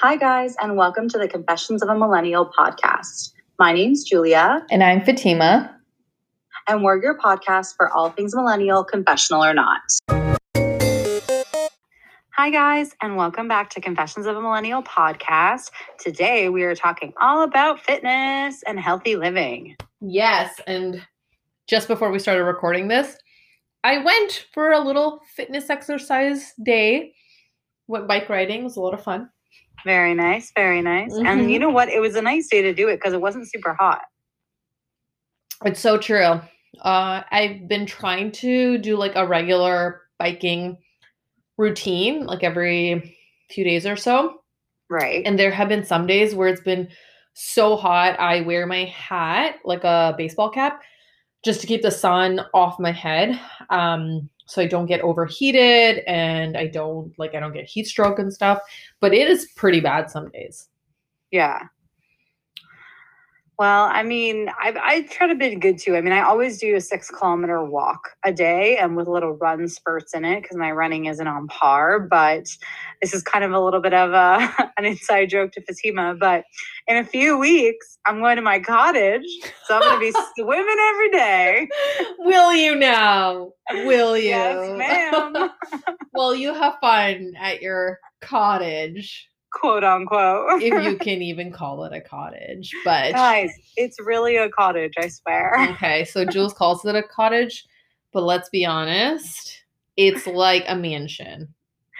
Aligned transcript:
Hi, 0.00 0.16
guys, 0.16 0.54
and 0.60 0.76
welcome 0.76 1.08
to 1.08 1.18
the 1.18 1.28
Confessions 1.28 1.82
of 1.82 1.88
a 1.88 1.94
Millennial 1.94 2.46
podcast. 2.58 3.32
My 3.58 3.72
name's 3.72 4.04
Julia, 4.04 4.64
And 4.70 4.82
I'm 4.82 5.00
Fatima. 5.02 5.74
and 6.68 6.82
we're 6.82 7.00
your 7.02 7.18
podcast 7.18 7.74
for 7.76 7.90
all 7.92 8.10
things 8.10 8.34
millennial, 8.34 8.84
confessional 8.84 9.42
or 9.44 9.54
not. 9.54 9.80
Hi, 12.36 12.50
guys, 12.50 12.94
and 13.00 13.16
welcome 13.16 13.48
back 13.48 13.70
to 13.70 13.80
Confessions 13.80 14.26
of 14.26 14.36
a 14.36 14.40
Millennial 14.42 14.82
podcast. 14.82 15.70
Today, 15.98 16.48
we 16.50 16.62
are 16.64 16.74
talking 16.74 17.12
all 17.20 17.42
about 17.42 17.80
fitness 17.80 18.62
and 18.66 18.78
healthy 18.78 19.16
living. 19.16 19.76
Yes. 20.00 20.60
And 20.66 21.02
just 21.68 21.88
before 21.88 22.10
we 22.10 22.18
started 22.18 22.44
recording 22.44 22.88
this, 22.88 23.16
I 23.82 23.98
went 24.04 24.46
for 24.52 24.72
a 24.72 24.80
little 24.80 25.20
fitness 25.34 25.70
exercise 25.70 26.52
day. 26.62 27.14
Went 27.88 28.06
bike 28.08 28.28
riding. 28.28 28.60
It 28.60 28.64
was 28.64 28.76
a 28.76 28.80
lot 28.80 28.94
of 28.94 29.02
fun. 29.02 29.30
Very 29.86 30.14
nice, 30.14 30.50
very 30.56 30.82
nice. 30.82 31.12
And 31.14 31.42
Mhm. 31.42 31.52
you 31.52 31.60
know 31.60 31.70
what? 31.70 31.88
It 31.88 32.00
was 32.00 32.16
a 32.16 32.20
nice 32.20 32.48
day 32.48 32.60
to 32.60 32.74
do 32.74 32.88
it 32.88 32.96
because 32.96 33.12
it 33.12 33.20
wasn't 33.20 33.48
super 33.48 33.72
hot. 33.78 34.02
It's 35.64 35.78
so 35.78 35.96
true. 35.96 36.40
Uh, 36.82 37.22
I've 37.30 37.68
been 37.68 37.86
trying 37.86 38.32
to 38.32 38.78
do 38.78 38.96
like 38.96 39.14
a 39.14 39.24
regular 39.24 40.02
biking 40.18 40.76
routine, 41.56 42.26
like 42.26 42.42
every 42.42 43.16
few 43.48 43.62
days 43.62 43.86
or 43.86 43.94
so. 43.94 44.42
Right. 44.90 45.24
And 45.24 45.38
there 45.38 45.52
have 45.52 45.68
been 45.68 45.84
some 45.84 46.08
days 46.08 46.34
where 46.34 46.48
it's 46.48 46.60
been 46.60 46.88
so 47.34 47.76
hot, 47.76 48.18
I 48.18 48.40
wear 48.40 48.66
my 48.66 48.86
hat 48.86 49.60
like 49.64 49.84
a 49.84 50.16
baseball 50.18 50.50
cap 50.50 50.82
just 51.46 51.62
to 51.62 51.66
keep 51.66 51.80
the 51.80 51.90
sun 51.90 52.40
off 52.52 52.78
my 52.78 52.92
head. 52.92 53.40
Um, 53.70 54.28
so 54.46 54.60
I 54.60 54.66
don't 54.66 54.86
get 54.86 55.00
overheated 55.00 56.04
and 56.06 56.56
I 56.56 56.66
don't 56.66 57.12
like 57.18 57.34
I 57.34 57.40
don't 57.40 57.54
get 57.54 57.64
heat 57.64 57.86
stroke 57.86 58.18
and 58.18 58.32
stuff. 58.32 58.58
But 59.00 59.14
it 59.14 59.28
is 59.28 59.52
pretty 59.56 59.80
bad 59.80 60.10
some 60.10 60.28
days. 60.30 60.68
Yeah. 61.30 61.62
Well, 63.58 63.88
I 63.90 64.02
mean, 64.02 64.50
I 64.50 64.74
I 64.82 65.02
try 65.02 65.28
to 65.28 65.34
be 65.34 65.56
good 65.56 65.78
too. 65.78 65.96
I 65.96 66.02
mean, 66.02 66.12
I 66.12 66.20
always 66.20 66.60
do 66.60 66.76
a 66.76 66.80
six 66.80 67.10
kilometer 67.10 67.64
walk 67.64 68.10
a 68.22 68.30
day, 68.30 68.76
and 68.76 68.96
with 68.96 69.08
little 69.08 69.32
run 69.32 69.66
spurts 69.68 70.12
in 70.14 70.26
it 70.26 70.42
because 70.42 70.58
my 70.58 70.70
running 70.72 71.06
isn't 71.06 71.26
on 71.26 71.46
par. 71.46 72.00
But 72.00 72.44
this 73.00 73.14
is 73.14 73.22
kind 73.22 73.44
of 73.44 73.52
a 73.52 73.60
little 73.60 73.80
bit 73.80 73.94
of 73.94 74.12
a 74.12 74.70
an 74.76 74.84
inside 74.84 75.30
joke 75.30 75.52
to 75.52 75.62
Fatima. 75.62 76.14
But 76.20 76.44
in 76.86 76.98
a 76.98 77.04
few 77.04 77.38
weeks, 77.38 77.96
I'm 78.06 78.20
going 78.20 78.36
to 78.36 78.42
my 78.42 78.60
cottage, 78.60 79.26
so 79.64 79.76
I'm 79.76 79.80
going 79.80 79.94
to 79.94 80.00
be 80.00 80.20
swimming 80.38 80.76
every 80.90 81.10
day. 81.10 81.68
Will 82.18 82.52
you 82.52 82.74
now? 82.76 83.52
Will 83.70 84.18
you? 84.18 84.28
Yes, 84.28 84.76
ma'am. 84.76 85.50
well, 86.12 86.34
you 86.34 86.52
have 86.52 86.74
fun 86.82 87.32
at 87.40 87.62
your 87.62 87.98
cottage, 88.20 89.28
Quote 89.58 89.84
unquote. 89.84 90.62
if 90.62 90.84
you 90.84 90.96
can 91.00 91.22
even 91.22 91.50
call 91.50 91.84
it 91.84 91.92
a 91.94 92.00
cottage. 92.00 92.70
But 92.84 93.14
Guys, 93.14 93.50
it's 93.76 93.98
really 93.98 94.36
a 94.36 94.50
cottage. 94.50 94.92
I 94.98 95.08
swear. 95.08 95.54
Okay, 95.70 96.04
so 96.04 96.24
Jules 96.26 96.52
calls 96.52 96.84
it 96.84 96.94
a 96.94 97.02
cottage, 97.02 97.64
but 98.12 98.22
let's 98.22 98.50
be 98.50 98.66
honest, 98.66 99.62
it's 99.96 100.26
like 100.26 100.64
a 100.68 100.76
mansion. 100.76 101.48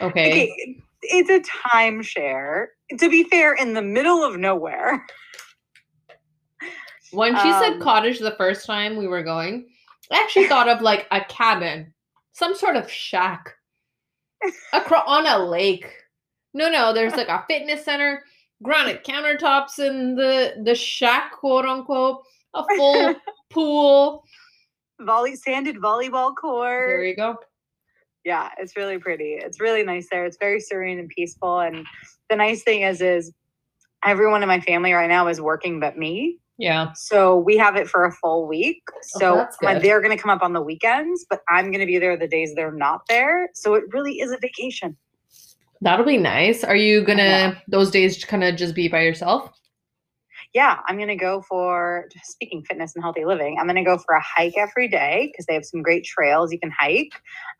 Okay. 0.02 0.50
Okay, 0.52 0.76
it's 1.02 1.30
a 1.30 1.40
timeshare. 1.50 2.66
To 2.98 3.08
be 3.08 3.24
fair, 3.24 3.54
in 3.54 3.72
the 3.72 3.82
middle 3.82 4.22
of 4.22 4.38
nowhere. 4.38 5.04
When 7.12 7.34
she 7.36 7.52
said 7.52 7.74
Um, 7.74 7.80
cottage 7.80 8.18
the 8.18 8.34
first 8.36 8.66
time 8.66 8.96
we 8.96 9.06
were 9.06 9.22
going, 9.22 9.66
I 10.12 10.20
actually 10.20 10.46
thought 10.48 10.68
of 10.68 10.82
like 10.82 11.06
a 11.10 11.22
cabin, 11.24 11.94
some 12.32 12.54
sort 12.54 12.76
of 12.76 12.90
shack 12.90 13.54
across 14.74 15.04
on 15.06 15.26
a 15.26 15.38
lake. 15.46 15.90
No, 16.56 16.70
no, 16.70 16.94
there's 16.94 17.14
like 17.14 17.28
a 17.28 17.44
fitness 17.48 17.84
center, 17.84 18.24
granite 18.62 19.04
countertops 19.04 19.78
in 19.78 20.16
the 20.16 20.54
the 20.64 20.74
shack, 20.74 21.32
quote 21.32 21.66
unquote, 21.66 22.22
a 22.54 22.64
full 22.76 23.14
pool. 23.52 24.24
Volley 25.02 25.36
sanded 25.36 25.76
volleyball 25.76 26.34
court. 26.34 26.88
There 26.88 27.04
you 27.04 27.14
go. 27.14 27.36
yeah, 28.24 28.48
it's 28.58 28.74
really 28.74 28.96
pretty. 28.96 29.34
It's 29.34 29.60
really 29.60 29.82
nice 29.82 30.08
there. 30.10 30.24
It's 30.24 30.38
very 30.40 30.58
serene 30.58 30.98
and 30.98 31.10
peaceful. 31.10 31.60
And 31.60 31.84
the 32.30 32.36
nice 32.36 32.62
thing 32.62 32.80
is, 32.80 33.02
is 33.02 33.30
everyone 34.02 34.42
in 34.42 34.48
my 34.48 34.60
family 34.60 34.94
right 34.94 35.10
now 35.10 35.28
is 35.28 35.38
working 35.38 35.78
but 35.78 35.98
me. 35.98 36.38
Yeah. 36.56 36.92
So 36.94 37.36
we 37.36 37.58
have 37.58 37.76
it 37.76 37.86
for 37.86 38.06
a 38.06 38.12
full 38.12 38.46
week. 38.48 38.80
Oh, 38.90 38.98
So 39.02 39.46
my, 39.60 39.78
they're 39.78 40.00
going 40.00 40.16
to 40.16 40.22
come 40.22 40.30
up 40.30 40.42
on 40.42 40.54
the 40.54 40.62
weekends, 40.62 41.26
but 41.28 41.42
I'm 41.50 41.66
going 41.66 41.80
to 41.80 41.86
be 41.86 41.98
there 41.98 42.16
the 42.16 42.26
days 42.26 42.54
they're 42.56 42.72
not 42.72 43.02
there. 43.10 43.50
So 43.52 43.74
it 43.74 43.84
really 43.92 44.20
is 44.20 44.32
a 44.32 44.38
vacation. 44.40 44.96
That'll 45.80 46.06
be 46.06 46.18
nice. 46.18 46.64
Are 46.64 46.76
you 46.76 47.04
gonna 47.04 47.22
Yeah. 47.22 47.54
those 47.68 47.90
days 47.90 48.24
kind 48.24 48.44
of 48.44 48.56
just 48.56 48.74
be 48.74 48.88
by 48.88 49.02
yourself? 49.02 49.50
yeah, 50.54 50.78
I'm 50.88 50.96
going 50.96 51.08
to 51.08 51.16
go 51.16 51.42
for 51.46 52.08
speaking 52.22 52.62
fitness 52.66 52.94
and 52.94 53.02
healthy 53.04 53.26
living. 53.26 53.58
I'm 53.60 53.66
going 53.66 53.76
to 53.76 53.82
go 53.82 53.98
for 53.98 54.14
a 54.14 54.22
hike 54.22 54.54
every 54.56 54.88
day 54.88 55.28
because 55.30 55.44
they 55.44 55.52
have 55.52 55.66
some 55.66 55.82
great 55.82 56.04
trails 56.04 56.50
you 56.50 56.58
can 56.58 56.70
hike. 56.78 57.10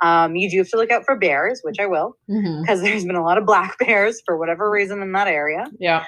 Um, 0.03 0.35
you 0.35 0.49
do 0.51 0.59
have 0.59 0.69
to 0.71 0.77
look 0.79 0.91
out 0.91 1.05
for 1.05 1.15
bears, 1.19 1.61
which 1.63 1.77
I 1.79 1.85
will 1.87 2.17
Mm-hmm. 2.31 2.63
because 2.63 2.81
there's 2.83 3.05
been 3.05 3.17
a 3.17 3.23
lot 3.25 3.37
of 3.37 3.45
black 3.45 3.77
bears 3.79 4.23
for 4.25 4.39
whatever 4.39 4.71
reason 4.71 5.03
in 5.03 5.13
that 5.13 5.29
area. 5.29 5.65
Yeah. 5.79 6.05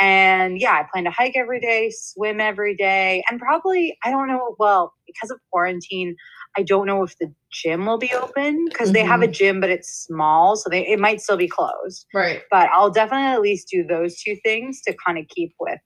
And 0.00 0.60
yeah, 0.60 0.72
I 0.72 0.86
plan 0.92 1.04
to 1.04 1.10
hike 1.10 1.34
every 1.36 1.60
day, 1.60 1.92
swim 1.92 2.40
every 2.40 2.76
day, 2.76 3.24
and 3.28 3.40
probably, 3.40 3.96
I 4.04 4.10
don't 4.10 4.28
know, 4.28 4.54
well, 4.58 4.94
because 5.06 5.30
of 5.30 5.38
quarantine, 5.50 6.14
I 6.56 6.62
don't 6.62 6.86
know 6.86 7.02
if 7.02 7.18
the 7.18 7.32
gym 7.50 7.86
will 7.86 7.98
be 7.98 8.12
open 8.14 8.66
because 8.66 8.92
they 8.92 9.04
have 9.04 9.22
a 9.22 9.28
gym, 9.28 9.60
but 9.60 9.70
it's 9.70 9.88
small. 9.88 10.56
So 10.56 10.70
they, 10.70 10.86
it 10.86 10.98
might 10.98 11.20
still 11.20 11.36
be 11.36 11.48
closed. 11.48 12.06
Right. 12.14 12.42
But 12.50 12.68
I'll 12.72 12.90
definitely 12.90 13.26
at 13.26 13.40
least 13.40 13.68
do 13.68 13.84
those 13.84 14.20
two 14.20 14.36
things 14.44 14.80
to 14.82 14.94
kind 15.04 15.18
of 15.18 15.26
keep 15.28 15.54
with 15.58 15.80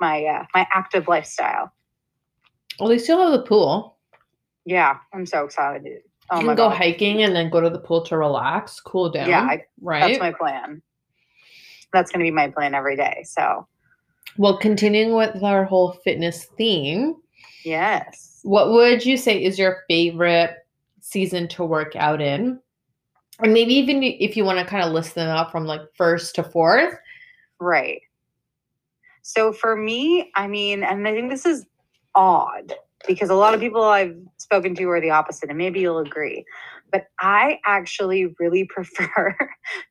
my 0.00 0.24
uh, 0.24 0.44
my 0.54 0.66
active 0.72 1.08
lifestyle. 1.08 1.70
Well, 2.78 2.88
they 2.88 2.98
still 2.98 3.18
have 3.18 3.32
the 3.32 3.46
pool. 3.46 3.98
Yeah, 4.64 4.96
I'm 5.12 5.26
so 5.26 5.44
excited. 5.44 6.02
Oh 6.30 6.40
you 6.40 6.46
my 6.46 6.52
can 6.52 6.56
go 6.56 6.68
God. 6.68 6.76
hiking 6.76 7.22
and 7.22 7.34
then 7.34 7.50
go 7.50 7.60
to 7.60 7.70
the 7.70 7.78
pool 7.78 8.04
to 8.04 8.16
relax, 8.16 8.80
cool 8.80 9.10
down. 9.10 9.28
Yeah, 9.28 9.42
I, 9.42 9.62
right. 9.80 10.00
that's 10.00 10.20
my 10.20 10.32
plan. 10.32 10.82
That's 11.92 12.10
going 12.10 12.20
to 12.20 12.30
be 12.30 12.34
my 12.34 12.48
plan 12.48 12.74
every 12.74 12.96
day. 12.96 13.24
So, 13.24 13.66
well, 14.36 14.56
continuing 14.58 15.14
with 15.14 15.42
our 15.42 15.64
whole 15.64 15.92
fitness 16.04 16.46
theme, 16.56 17.16
yes. 17.64 18.40
what 18.42 18.70
would 18.70 19.04
you 19.04 19.16
say 19.16 19.42
is 19.42 19.58
your 19.58 19.82
favorite 19.88 20.56
season 21.00 21.48
to 21.48 21.64
work 21.64 21.96
out 21.96 22.20
in? 22.20 22.60
And 23.40 23.52
maybe 23.52 23.74
even 23.74 24.02
if 24.02 24.36
you 24.36 24.44
want 24.44 24.58
to 24.58 24.64
kind 24.64 24.84
of 24.84 24.92
list 24.92 25.14
them 25.14 25.28
up 25.28 25.50
from 25.50 25.64
like 25.64 25.80
first 25.96 26.34
to 26.36 26.42
fourth. 26.42 26.94
Right. 27.58 28.02
So 29.22 29.52
for 29.52 29.76
me, 29.76 30.30
I 30.36 30.46
mean, 30.46 30.82
and 30.82 31.06
I 31.06 31.12
think 31.12 31.30
this 31.30 31.46
is 31.46 31.66
odd 32.14 32.74
because 33.06 33.30
a 33.30 33.34
lot 33.34 33.54
of 33.54 33.60
people 33.60 33.82
I've 33.82 34.16
spoken 34.36 34.74
to 34.74 34.90
are 34.90 35.00
the 35.00 35.10
opposite, 35.10 35.48
and 35.48 35.58
maybe 35.58 35.80
you'll 35.80 35.98
agree. 35.98 36.44
But 36.90 37.06
I 37.20 37.58
actually 37.66 38.34
really 38.38 38.64
prefer 38.68 39.36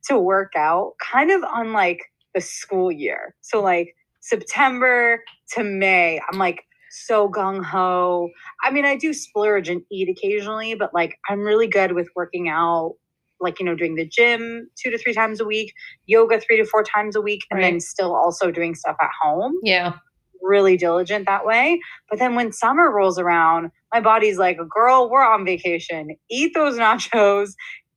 to 0.05 0.19
work 0.19 0.53
out 0.55 0.93
kind 1.01 1.31
of 1.31 1.43
on 1.43 1.73
like 1.73 2.01
the 2.33 2.41
school 2.41 2.91
year. 2.91 3.35
So 3.41 3.61
like 3.61 3.95
September 4.21 5.23
to 5.53 5.63
May, 5.63 6.19
I'm 6.31 6.37
like 6.37 6.63
so 6.91 7.29
gung 7.29 7.63
ho. 7.63 8.29
I 8.63 8.71
mean, 8.71 8.85
I 8.85 8.95
do 8.95 9.13
splurge 9.13 9.69
and 9.69 9.81
eat 9.91 10.09
occasionally, 10.09 10.75
but 10.75 10.93
like 10.93 11.17
I'm 11.29 11.41
really 11.41 11.67
good 11.67 11.93
with 11.93 12.09
working 12.15 12.49
out, 12.49 12.95
like, 13.39 13.59
you 13.59 13.66
know, 13.66 13.75
doing 13.75 13.95
the 13.95 14.07
gym 14.07 14.69
two 14.81 14.89
to 14.91 14.97
three 14.97 15.13
times 15.13 15.39
a 15.39 15.45
week, 15.45 15.73
yoga 16.07 16.39
three 16.39 16.57
to 16.57 16.66
four 16.66 16.83
times 16.83 17.16
a 17.16 17.21
week, 17.21 17.41
and 17.51 17.63
then 17.63 17.79
still 17.79 18.16
also 18.16 18.51
doing 18.51 18.75
stuff 18.75 18.97
at 19.01 19.09
home. 19.21 19.55
Yeah. 19.63 19.93
Really 20.41 20.77
diligent 20.77 21.25
that 21.25 21.45
way. 21.45 21.79
But 22.09 22.19
then 22.19 22.35
when 22.35 22.51
summer 22.51 22.91
rolls 22.91 23.19
around, 23.19 23.71
my 23.94 24.00
body's 24.01 24.38
like, 24.38 24.57
girl, 24.69 25.09
we're 25.09 25.25
on 25.25 25.45
vacation. 25.45 26.16
Eat 26.29 26.51
those 26.53 26.77
nachos. 26.77 27.51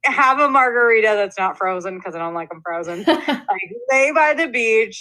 Have 0.04 0.40
a 0.40 0.48
margarita 0.48 1.12
that's 1.16 1.38
not 1.38 1.56
frozen 1.56 1.96
because 1.98 2.14
I 2.16 2.18
don't 2.18 2.34
like 2.34 2.48
them 2.48 2.60
frozen 2.64 3.04
like 3.06 3.72
lay 3.90 4.10
by 4.12 4.34
the 4.34 4.48
beach, 4.48 5.00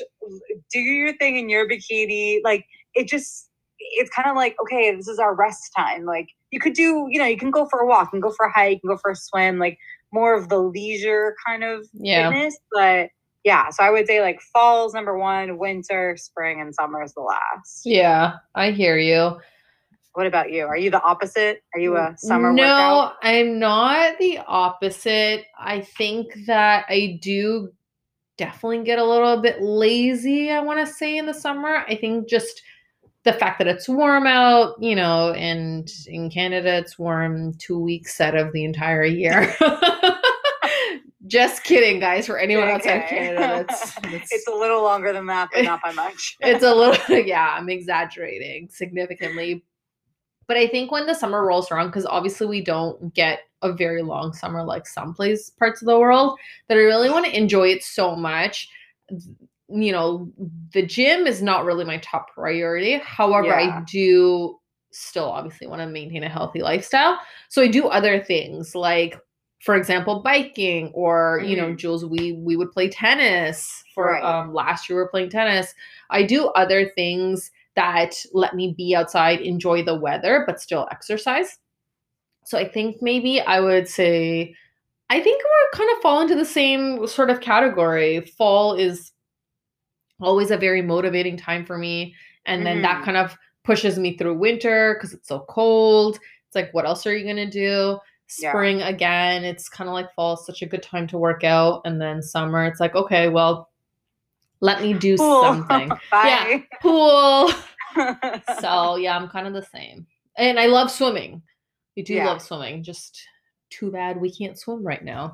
do 0.71 0.80
your 0.80 1.18
thing 1.18 1.38
in 1.38 1.50
your 1.50 1.68
bikini. 1.68 2.39
Like 2.44 2.66
it 2.94 3.07
just, 3.07 3.50
it's 3.80 4.12
kind 4.12 4.30
of 4.30 4.36
like, 4.36 4.56
okay, 4.62 4.95
this 4.95 5.07
is 5.07 5.18
our 5.18 5.33
rest 5.33 5.71
time. 5.75 6.06
Like 6.06 6.27
you 6.51 6.60
could 6.60 6.74
do, 6.74 7.07
you 7.10 7.18
know, 7.18 7.25
you 7.25 7.38
can 7.38 7.50
go 7.50 7.66
for 7.71 7.80
a 7.80 7.88
walk, 7.88 8.10
you 8.13 8.19
can 8.21 8.30
go 8.30 8.31
for 8.38 8.45
a 8.45 8.51
hike, 8.54 8.75
you 8.75 8.80
can 8.81 8.95
go 8.95 9.00
for 9.01 9.10
a 9.10 9.16
swim, 9.16 9.57
like 9.57 9.77
more 10.13 10.36
of 10.36 10.50
the 10.50 10.60
leisure 10.60 11.33
kind 11.48 11.63
of 11.63 11.88
Yeah. 11.94 12.30
fitness. 12.30 12.57
But 12.71 13.10
yeah, 13.44 13.71
so 13.71 13.83
I 13.83 13.89
would 13.89 14.06
say 14.06 14.21
like 14.21 14.39
fall's 14.54 14.94
number 14.94 15.18
one, 15.18 15.57
winter, 15.57 16.16
spring, 16.16 16.62
and 16.62 16.75
summer 16.75 17.01
is 17.01 17.13
the 17.16 17.21
last. 17.21 17.81
yeah. 17.86 18.33
I 18.54 18.69
hear 18.69 18.98
you. 18.98 19.39
What 20.13 20.28
about 20.28 20.52
you? 20.52 20.66
Are 20.66 20.78
you 20.78 20.92
the 20.92 21.02
opposite? 21.04 21.63
Are 21.74 21.80
you 21.80 21.96
a 21.96 22.13
summer 22.18 22.52
no, 22.52 22.63
workout? 22.63 23.13
I'm 23.24 23.60
not 23.60 24.18
the 24.19 24.40
opposite. 24.46 25.46
I 25.58 25.81
think 25.81 26.34
that 26.48 26.86
I 26.90 27.18
do 27.22 27.72
definitely 28.38 28.84
get 28.84 29.00
a 29.00 29.06
little 29.06 29.42
bit 29.42 29.62
lazy, 29.62 30.52
I 30.52 30.60
want 30.60 30.86
to 30.86 30.92
say, 30.92 31.18
in 31.18 31.25
the 31.25 31.34
summer. 31.34 31.86
I 31.88 31.96
think 31.96 32.28
just 32.28 32.62
the 33.24 33.31
fact 33.31 33.60
that 33.60 33.68
it's 33.68 33.88
warm 33.88 34.28
out, 34.28 34.75
you 34.81 34.96
know, 34.96 35.31
and 35.34 35.90
in 36.08 36.30
Canada 36.30 36.75
it's 36.78 37.00
warm 37.00 37.54
two 37.54 37.80
weeks 37.80 38.19
out 38.19 38.36
of 38.36 38.52
the 38.52 38.66
entire 38.66 39.06
year. 39.06 39.56
Just 41.28 41.64
kidding, 41.64 42.00
guys. 42.00 42.25
For 42.25 42.38
anyone 42.40 42.66
Okay. 42.66 42.74
outside 42.74 43.04
of 43.04 43.10
Canada, 43.10 43.40
that's, 43.40 43.96
that's 44.12 44.31
it's 44.34 44.48
a 44.48 44.52
little 44.52 44.84
longer 44.84 45.14
than 45.14 45.28
that, 45.28 45.50
but 45.54 45.64
not 45.64 45.81
by 45.81 45.94
much. 45.94 46.36
it's 46.42 46.64
a 46.64 46.75
little 46.75 47.18
yeah 47.19 47.56
i'm 47.57 47.69
exaggerating 47.69 48.68
significantly 48.69 49.64
but 50.48 50.58
i 50.58 50.68
think 50.68 50.92
when 50.92 51.06
the 51.06 51.14
summer 51.14 51.46
rolls 51.46 51.72
around 51.72 51.88
because 51.88 52.06
obviously 52.06 52.48
we 52.48 52.62
don't 52.62 53.14
get 53.14 53.42
a 53.62 53.72
very 53.72 54.02
long 54.02 54.34
summer 54.34 54.64
like 54.64 54.88
some 54.88 55.14
place 55.14 55.50
parts 55.52 55.82
of 55.82 55.86
the 55.88 56.00
world 56.00 56.38
that 56.68 56.78
i 56.78 56.82
really 56.82 57.10
want 57.10 57.26
to 57.26 57.38
enjoy 57.38 57.68
it 57.68 57.84
so 57.84 58.16
much 58.16 58.70
you 59.70 59.92
know 59.92 60.30
the 60.74 60.86
gym 60.86 61.28
is 61.28 61.42
not 61.42 61.66
really 61.66 61.86
my 61.86 61.98
top 61.98 62.34
priority 62.34 63.00
however 63.04 63.48
Yeah. 63.48 63.80
i 63.80 63.84
do 63.90 64.60
still 64.92 65.26
obviously 65.30 65.68
want 65.68 65.82
to 65.82 65.88
maintain 65.88 66.24
a 66.24 66.30
healthy 66.30 66.62
lifestyle 66.62 67.18
so 67.48 67.62
i 67.62 67.68
do 67.68 67.88
other 67.88 68.22
things 68.22 68.76
like 68.76 69.18
for 69.62 69.76
example 69.76 70.22
biking 70.22 70.88
or 70.94 71.42
you 71.46 71.56
know 71.56 71.68
Mhm. 71.70 71.78
jules 71.78 72.04
we 72.04 72.34
we 72.34 72.58
would 72.58 72.72
play 72.72 72.90
tennis 72.90 73.84
for 73.96 74.08
Right. 74.14 74.24
um 74.24 74.54
last 74.54 74.90
year 74.90 74.98
we 74.98 75.04
were 75.04 75.10
playing 75.10 75.30
tennis 75.30 75.74
i 76.10 76.24
do 76.24 76.48
other 76.48 76.90
things 76.90 77.52
that 77.75 78.15
let 78.33 78.56
me 78.56 78.73
be 78.77 78.95
outside 78.95 79.41
enjoy 79.41 79.83
the 79.83 79.95
weather 79.95 80.44
but 80.47 80.59
still 80.62 80.88
exercise 80.91 81.57
so 82.45 82.57
i 82.57 82.68
think 82.68 82.97
maybe 83.01 83.41
i 83.41 83.59
would 83.59 83.88
say 83.88 84.53
i 85.09 85.19
think 85.21 85.41
we're 85.44 85.77
kind 85.77 85.91
of 85.95 86.01
fall 86.01 86.21
into 86.21 86.35
the 86.35 86.45
same 86.45 87.07
sort 87.07 87.29
of 87.29 87.41
category 87.41 88.21
fall 88.38 88.73
is 88.75 89.12
always 90.19 90.51
a 90.51 90.57
very 90.57 90.81
motivating 90.81 91.38
time 91.38 91.65
for 91.65 91.77
me 91.77 92.13
and 92.45 92.65
then 92.65 92.81
that 92.81 93.01
Mhm. 93.01 93.06
kind 93.06 93.18
of 93.18 93.38
pushes 93.63 93.97
me 93.97 94.18
through 94.18 94.38
winter 94.38 94.95
because 94.95 95.13
it's 95.13 95.27
so 95.27 95.39
cold 95.50 96.18
it's 96.47 96.56
like 96.56 96.73
what 96.73 96.85
else 96.85 97.06
are 97.07 97.15
you 97.15 97.23
going 97.23 97.35
to 97.38 97.50
do 97.50 98.00
Yeah. 98.38 98.51
spring 98.51 98.81
again 98.81 99.44
it's 99.44 99.68
kind 99.69 99.89
of 99.89 99.94
like 99.94 100.13
fall 100.15 100.38
such 100.38 100.62
a 100.62 100.65
good 100.68 100.83
time 100.83 101.07
to 101.07 101.18
work 101.18 101.44
out 101.44 101.81
and 101.85 102.00
then 102.01 102.21
summer 102.21 102.65
it's 102.65 102.79
like 102.79 102.95
okay 102.95 103.29
well 103.29 103.69
let 104.62 104.81
me 104.81 104.94
do 104.94 105.18
Cool. 105.18 105.42
something 105.42 105.90
Bye. 106.12 106.66
pool 106.81 107.52
so 108.60 108.96
yeah 108.96 109.16
i'm 109.18 109.28
kind 109.30 109.48
of 109.48 109.54
the 109.54 109.66
same 109.74 110.06
and 110.38 110.60
i 110.60 110.66
love 110.68 110.90
swimming 110.92 111.42
we 111.98 112.04
do 112.04 112.13
Yeah. 112.13 112.28
love 112.28 112.42
swimming 112.42 112.84
just 112.84 113.19
too 113.69 113.92
bad 113.92 114.19
we 114.19 114.31
can't 114.31 114.58
swim 114.58 114.84
right 114.84 115.04
now 115.04 115.34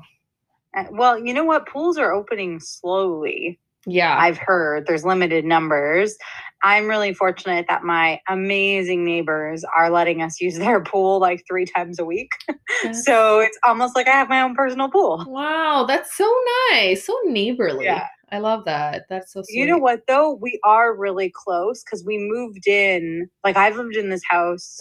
Uh, 0.76 0.84
well, 0.92 1.18
you 1.18 1.32
know 1.32 1.44
what? 1.44 1.66
Pools 1.66 1.96
are 1.98 2.12
opening 2.12 2.60
slowly. 2.60 3.58
yeah 3.86 4.16
I've 4.18 4.36
heard 4.38 4.86
there's 4.86 5.04
limited 5.04 5.44
numbers. 5.44 6.16
I'm 6.62 6.86
really 6.88 7.14
fortunate 7.14 7.64
that 7.68 7.84
my 7.84 8.20
amazing 8.28 9.02
neighbors 9.04 9.64
are 9.76 9.88
letting 9.90 10.20
us 10.22 10.40
use 10.40 10.58
their 10.58 10.80
pool 10.82 11.20
like 11.20 11.42
three 11.48 11.64
times 11.64 11.98
a 11.98 12.04
week. 12.04 12.30
That's- 12.82 13.04
So 13.04 13.40
it's 13.40 13.58
almost 13.64 13.96
like 13.96 14.08
I 14.08 14.12
have 14.12 14.28
my 14.28 14.42
own 14.42 14.54
personal 14.54 14.90
pool. 14.90 15.24
wow 15.26 15.84
that's 15.88 16.14
so 16.16 16.28
nice 16.70 17.04
so 17.06 17.16
neighborly 17.24 17.86
Yeah. 17.86 18.06
I 18.32 18.38
love 18.38 18.64
that 18.64 19.04
that's 19.08 19.32
so 19.32 19.42
sweet 19.42 19.56
You 19.58 19.66
know 19.66 19.78
what 19.78 20.02
though? 20.08 20.32
We 20.40 20.58
are 20.64 20.94
really 20.94 21.30
close 21.34 21.82
because 21.82 22.04
we 22.04 22.18
moved 22.18 22.66
in. 22.66 23.28
Like 23.44 23.56
I've 23.56 23.76
lived 23.76 23.96
in 23.96 24.10
this 24.10 24.22
house 24.28 24.78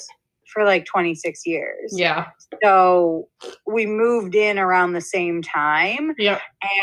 for 0.53 0.63
like 0.63 0.85
26 0.85 1.41
years. 1.45 1.93
yeah 1.95 2.27
So 2.63 3.27
we 3.65 3.85
moved 3.85 4.33
in 4.33 4.57
around 4.57 4.93
the 4.93 5.01
same 5.01 5.41
time. 5.41 6.13
yeah 6.17 6.39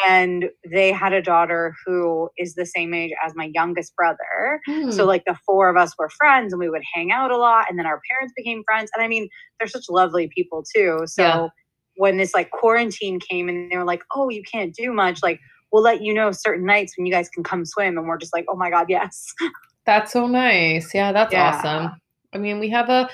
And 0.07 0.51
they 0.71 0.93
had 0.93 1.13
a 1.15 1.23
daughter 1.23 1.75
who 1.85 2.29
is 2.37 2.55
the 2.55 2.67
same 2.67 2.93
age 2.93 3.13
as 3.25 3.33
my 3.35 3.51
youngest 3.55 3.97
brother. 3.97 4.61
Hmm. 4.67 4.91
So 4.91 5.07
like 5.07 5.25
the 5.27 5.37
four 5.47 5.69
of 5.71 5.77
us 5.79 5.95
were 5.99 6.11
friends 6.11 6.53
and 6.53 6.61
we 6.61 6.69
would 6.69 6.83
hang 6.95 7.11
out 7.11 7.31
a 7.31 7.39
lot. 7.39 7.67
And 7.71 7.79
then 7.79 7.87
our 7.87 8.01
parents 8.11 8.35
became 8.37 8.63
friends. 8.67 8.91
And 8.95 9.03
I 9.03 9.09
mean, 9.09 9.29
they're 9.59 9.69
such 9.69 9.85
lovely 9.89 10.29
people 10.37 10.63
too. 10.75 11.01
So 11.07 11.23
Yeah. 11.23 11.49
when 11.97 12.19
this 12.19 12.35
like 12.35 12.51
quarantine 12.51 13.19
came 13.19 13.49
and 13.49 13.71
they 13.73 13.77
were 13.79 13.85
like, 13.85 14.03
oh, 14.15 14.29
you 14.29 14.43
can't 14.51 14.75
do 14.75 14.93
much, 14.93 15.23
like 15.23 15.41
we'll 15.75 15.83
let 15.83 16.01
you 16.03 16.15
know 16.15 16.31
certain 16.31 16.65
nights 16.65 16.97
when 16.97 17.05
you 17.05 17.13
guys 17.13 17.29
can 17.29 17.43
come 17.43 17.65
swim. 17.65 17.99
And 17.99 18.07
we're 18.07 18.17
just 18.17 18.33
like, 18.33 18.45
oh 18.49 18.55
my 18.55 18.71
God, 18.71 18.87
yes. 18.89 19.27
That's 19.87 20.13
so 20.13 20.29
nice. 20.29 20.95
Yeah, 20.95 21.11
that's 21.13 21.33
Yeah. 21.33 21.49
awesome. 21.49 22.01
I 22.33 22.39
mean, 22.39 22.59
we 22.61 22.71
have 22.71 22.89
a 22.89 23.11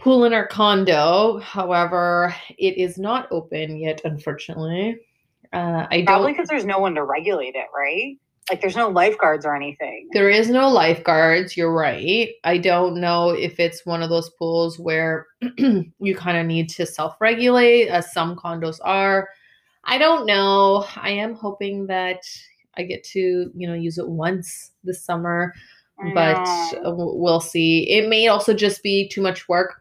pool 0.00 0.24
in 0.24 0.32
our 0.32 0.46
condo. 0.48 1.38
However, 1.38 2.34
it 2.58 2.76
is 2.78 2.98
not 2.98 3.28
open 3.30 3.76
yet, 3.76 4.00
unfortunately. 4.04 4.96
Uh, 5.52 5.86
I 5.90 6.02
Probably 6.06 6.32
don't. 6.32 6.32
because 6.32 6.48
there's 6.48 6.64
no 6.64 6.78
one 6.80 6.94
to 6.96 7.04
regulate 7.04 7.54
it, 7.54 7.66
right? 7.72 8.16
Like 8.50 8.60
there's 8.62 8.74
no 8.74 8.88
lifeguards 8.88 9.44
or 9.46 9.54
anything. 9.54 10.08
There 10.12 10.30
is 10.30 10.48
no 10.50 10.68
lifeguards. 10.70 11.56
You're 11.56 11.72
right. 11.72 12.30
I 12.42 12.58
don't 12.58 13.00
know 13.00 13.30
if 13.30 13.60
it's 13.60 13.84
one 13.86 14.02
of 14.02 14.08
those 14.08 14.30
pools 14.30 14.78
where 14.78 15.26
you 15.58 16.16
kind 16.16 16.38
of 16.38 16.46
need 16.46 16.68
to 16.70 16.86
self 16.86 17.14
regulate, 17.20 17.88
as 17.88 18.12
some 18.12 18.34
condos 18.34 18.78
are. 18.82 19.28
I 19.86 19.98
don't 19.98 20.26
know. 20.26 20.84
I 20.96 21.10
am 21.10 21.34
hoping 21.34 21.86
that 21.86 22.22
I 22.76 22.82
get 22.82 23.04
to, 23.04 23.50
you 23.54 23.66
know, 23.66 23.74
use 23.74 23.98
it 23.98 24.08
once 24.08 24.72
this 24.84 25.02
summer. 25.02 25.54
But 26.12 26.46
uh, 26.84 26.92
we'll 26.94 27.40
see. 27.40 27.90
It 27.90 28.08
may 28.08 28.28
also 28.28 28.52
just 28.52 28.82
be 28.82 29.08
too 29.08 29.22
much 29.22 29.48
work 29.48 29.80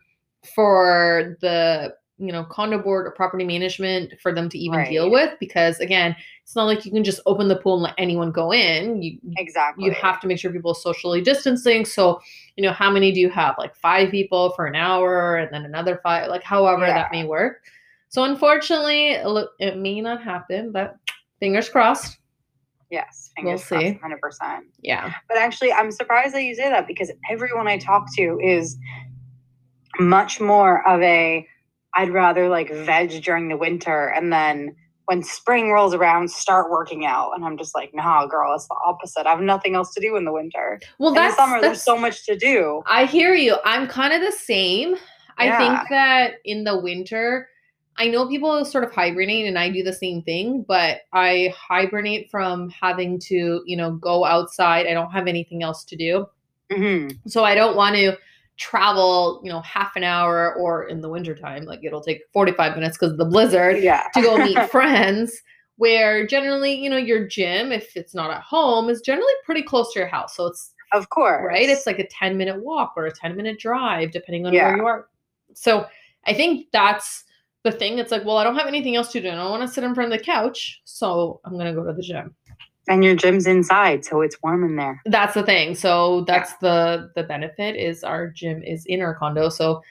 for 0.55 1.37
the 1.41 1.93
you 2.17 2.31
know 2.31 2.45
condo 2.45 2.79
board 2.79 3.05
or 3.05 3.11
property 3.11 3.43
management 3.43 4.13
for 4.21 4.31
them 4.31 4.47
to 4.47 4.57
even 4.57 4.85
deal 4.85 5.11
with 5.11 5.37
because 5.39 5.79
again, 5.81 6.15
it's 6.41 6.55
not 6.55 6.63
like 6.63 6.85
you 6.85 6.91
can 6.91 7.03
just 7.03 7.19
open 7.25 7.49
the 7.49 7.57
pool 7.57 7.73
and 7.73 7.83
let 7.83 7.95
anyone 7.97 8.31
go 8.31 8.53
in. 8.53 9.01
You 9.01 9.19
exactly. 9.37 9.83
you 9.83 9.91
have 9.91 10.21
to 10.21 10.27
make 10.27 10.39
sure 10.39 10.51
people 10.51 10.71
are 10.71 10.75
socially 10.75 11.21
distancing. 11.21 11.83
So 11.83 12.21
you 12.55 12.63
know 12.63 12.71
how 12.71 12.89
many 12.89 13.11
do 13.11 13.19
you 13.19 13.29
have? 13.29 13.55
Like 13.57 13.75
five 13.75 14.09
people 14.11 14.51
for 14.51 14.65
an 14.65 14.75
hour, 14.75 15.35
and 15.35 15.53
then 15.53 15.65
another 15.65 15.99
five. 16.01 16.29
Like 16.29 16.43
however 16.43 16.85
that 16.85 17.11
may 17.11 17.25
work. 17.25 17.63
So 18.15 18.23
unfortunately, 18.23 19.09
it 19.59 19.75
may 19.75 19.99
not 19.99 20.23
happen, 20.23 20.71
but 20.71 20.95
fingers 21.41 21.67
crossed. 21.67 22.17
Yes, 22.89 23.29
We'll 23.37 23.57
crossed, 23.57 23.67
see. 23.67 23.99
100%. 24.01 24.61
Yeah. 24.81 25.11
But 25.27 25.37
actually, 25.37 25.73
I'm 25.73 25.91
surprised 25.91 26.33
that 26.33 26.43
you 26.43 26.55
say 26.55 26.69
that 26.69 26.87
because 26.87 27.11
everyone 27.29 27.67
I 27.67 27.77
talk 27.77 28.05
to 28.15 28.39
is 28.41 28.77
much 29.99 30.39
more 30.39 30.87
of 30.87 31.01
a 31.01 31.45
I'd 31.95 32.09
rather 32.09 32.47
like 32.47 32.71
veg 32.71 33.21
during 33.21 33.49
the 33.49 33.57
winter 33.57 34.07
and 34.07 34.31
then 34.31 34.73
when 35.07 35.21
spring 35.21 35.73
rolls 35.73 35.93
around 35.93 36.31
start 36.31 36.71
working 36.71 37.05
out 37.05 37.33
and 37.35 37.43
I'm 37.43 37.57
just 37.57 37.75
like, 37.75 37.93
nah, 37.93 38.27
girl, 38.27 38.55
it's 38.55 38.69
the 38.69 38.77
opposite. 38.85 39.27
I 39.27 39.31
have 39.31 39.41
nothing 39.41 39.75
else 39.75 39.93
to 39.93 39.99
do 39.99 40.15
in 40.15 40.23
the 40.23 40.31
winter. 40.31 40.79
Well, 40.99 41.09
in 41.09 41.15
the 41.15 41.19
that's 41.19 41.35
summer, 41.35 41.59
there's 41.59 41.83
so 41.83 41.97
much 41.97 42.25
to 42.27 42.37
do. 42.37 42.81
I 42.87 43.07
hear 43.07 43.33
you. 43.33 43.57
I'm 43.65 43.89
kind 43.89 44.13
of 44.13 44.21
the 44.21 44.31
same. 44.31 44.95
I 45.37 45.57
think 45.57 45.89
that 45.89 46.35
in 46.45 46.63
the 46.63 46.79
winter, 46.79 47.49
I 47.97 48.07
know 48.07 48.27
people 48.27 48.63
sort 48.65 48.83
of 48.83 48.91
hibernate 48.91 49.45
and 49.47 49.57
I 49.57 49.69
do 49.69 49.81
the 49.83 49.93
same 49.93 50.21
thing, 50.21 50.65
but 50.67 51.01
I 51.13 51.53
hibernate 51.57 52.29
from 52.29 52.69
having 52.69 53.19
to, 53.21 53.61
you 53.65 53.77
know, 53.77 53.91
go 53.93 54.25
outside. 54.25 54.85
I 54.85 54.93
don't 54.93 55.11
have 55.11 55.27
anything 55.27 55.63
else 55.63 55.83
to 55.85 55.95
do. 55.95 56.25
hmm 56.71 57.07
So 57.27 57.43
I 57.43 57.55
don't 57.55 57.75
want 57.77 57.95
to 57.95 58.17
travel, 58.57 59.41
you 59.43 59.51
know, 59.51 59.61
half 59.61 59.95
an 59.95 60.03
hour 60.03 60.55
or 60.55 60.87
in 60.87 61.01
the 61.01 61.09
wintertime, 61.09 61.65
like 61.65 61.81
it'll 61.83 62.01
take 62.01 62.21
45 62.33 62.75
minutes 62.75 62.97
because 62.97 63.11
of 63.13 63.17
the 63.17 63.25
blizzard 63.25 63.77
Yeah. 63.83 64.07
to 64.13 64.21
go 64.21 64.37
meet 64.37 64.57
friends. 64.71 65.41
Where 65.77 66.25
generally, 66.25 66.73
you 66.73 66.89
know, 66.89 66.95
your 66.95 67.27
gym, 67.27 67.73
if 67.73 67.97
it's 67.97 68.15
not 68.15 68.31
at 68.31 68.41
home, 68.41 68.89
is 68.89 69.01
generally 69.01 69.33
pretty 69.43 69.61
close 69.61 69.91
to 69.91 69.99
your 69.99 70.07
house. 70.07 70.33
So 70.35 70.45
it's 70.47 70.73
of 70.93 71.09
course. 71.09 71.45
right? 71.45 71.67
It's 71.67 71.85
like 71.85 71.99
a 71.99 72.07
10 72.07 72.37
minute 72.37 72.63
walk 72.63 72.93
or 72.95 73.07
a 73.07 73.11
10 73.11 73.35
minute 73.35 73.59
drive, 73.59 74.11
depending 74.11 74.45
on 74.45 74.53
Yeah. 74.53 74.67
where 74.67 74.77
you 74.77 74.85
are. 74.85 75.07
So 75.53 75.85
I 76.25 76.33
think 76.33 76.67
that's 76.71 77.25
the 77.65 77.71
thing. 77.73 77.99
It's 77.99 78.11
like, 78.11 78.23
well, 78.23 78.37
I 78.37 78.45
don't 78.45 78.55
have 78.55 78.67
anything 78.67 78.95
else 78.95 79.11
to 79.11 79.21
do. 79.21 79.27
and 79.27 79.37
I 79.37 79.43
don't 79.43 79.51
want 79.51 79.63
to 79.63 79.67
sit 79.67 79.83
in 79.83 79.93
front 79.93 80.13
of 80.13 80.17
the 80.17 80.23
couch. 80.23 80.79
So 80.85 81.41
I'm 81.43 81.53
going 81.55 81.65
to 81.65 81.73
go 81.73 81.85
to 81.85 81.91
the 81.91 82.01
gym. 82.01 82.33
and 82.87 83.03
your 83.03 83.15
gym's 83.15 83.47
inside, 83.47 84.05
so 84.05 84.21
it's 84.21 84.37
warm 84.41 84.63
in 84.63 84.77
there. 84.77 85.01
That's 85.05 85.33
the 85.33 85.43
thing. 85.43 85.75
So 85.75 86.21
that's 86.27 86.53
the 86.57 87.11
the 87.15 87.23
benefit 87.23 87.75
is 87.75 88.03
our 88.03 88.29
gym 88.29 88.63
is 88.63 88.85
in 88.85 89.01
our 89.01 89.15
condo. 89.15 89.49
So 89.49 89.81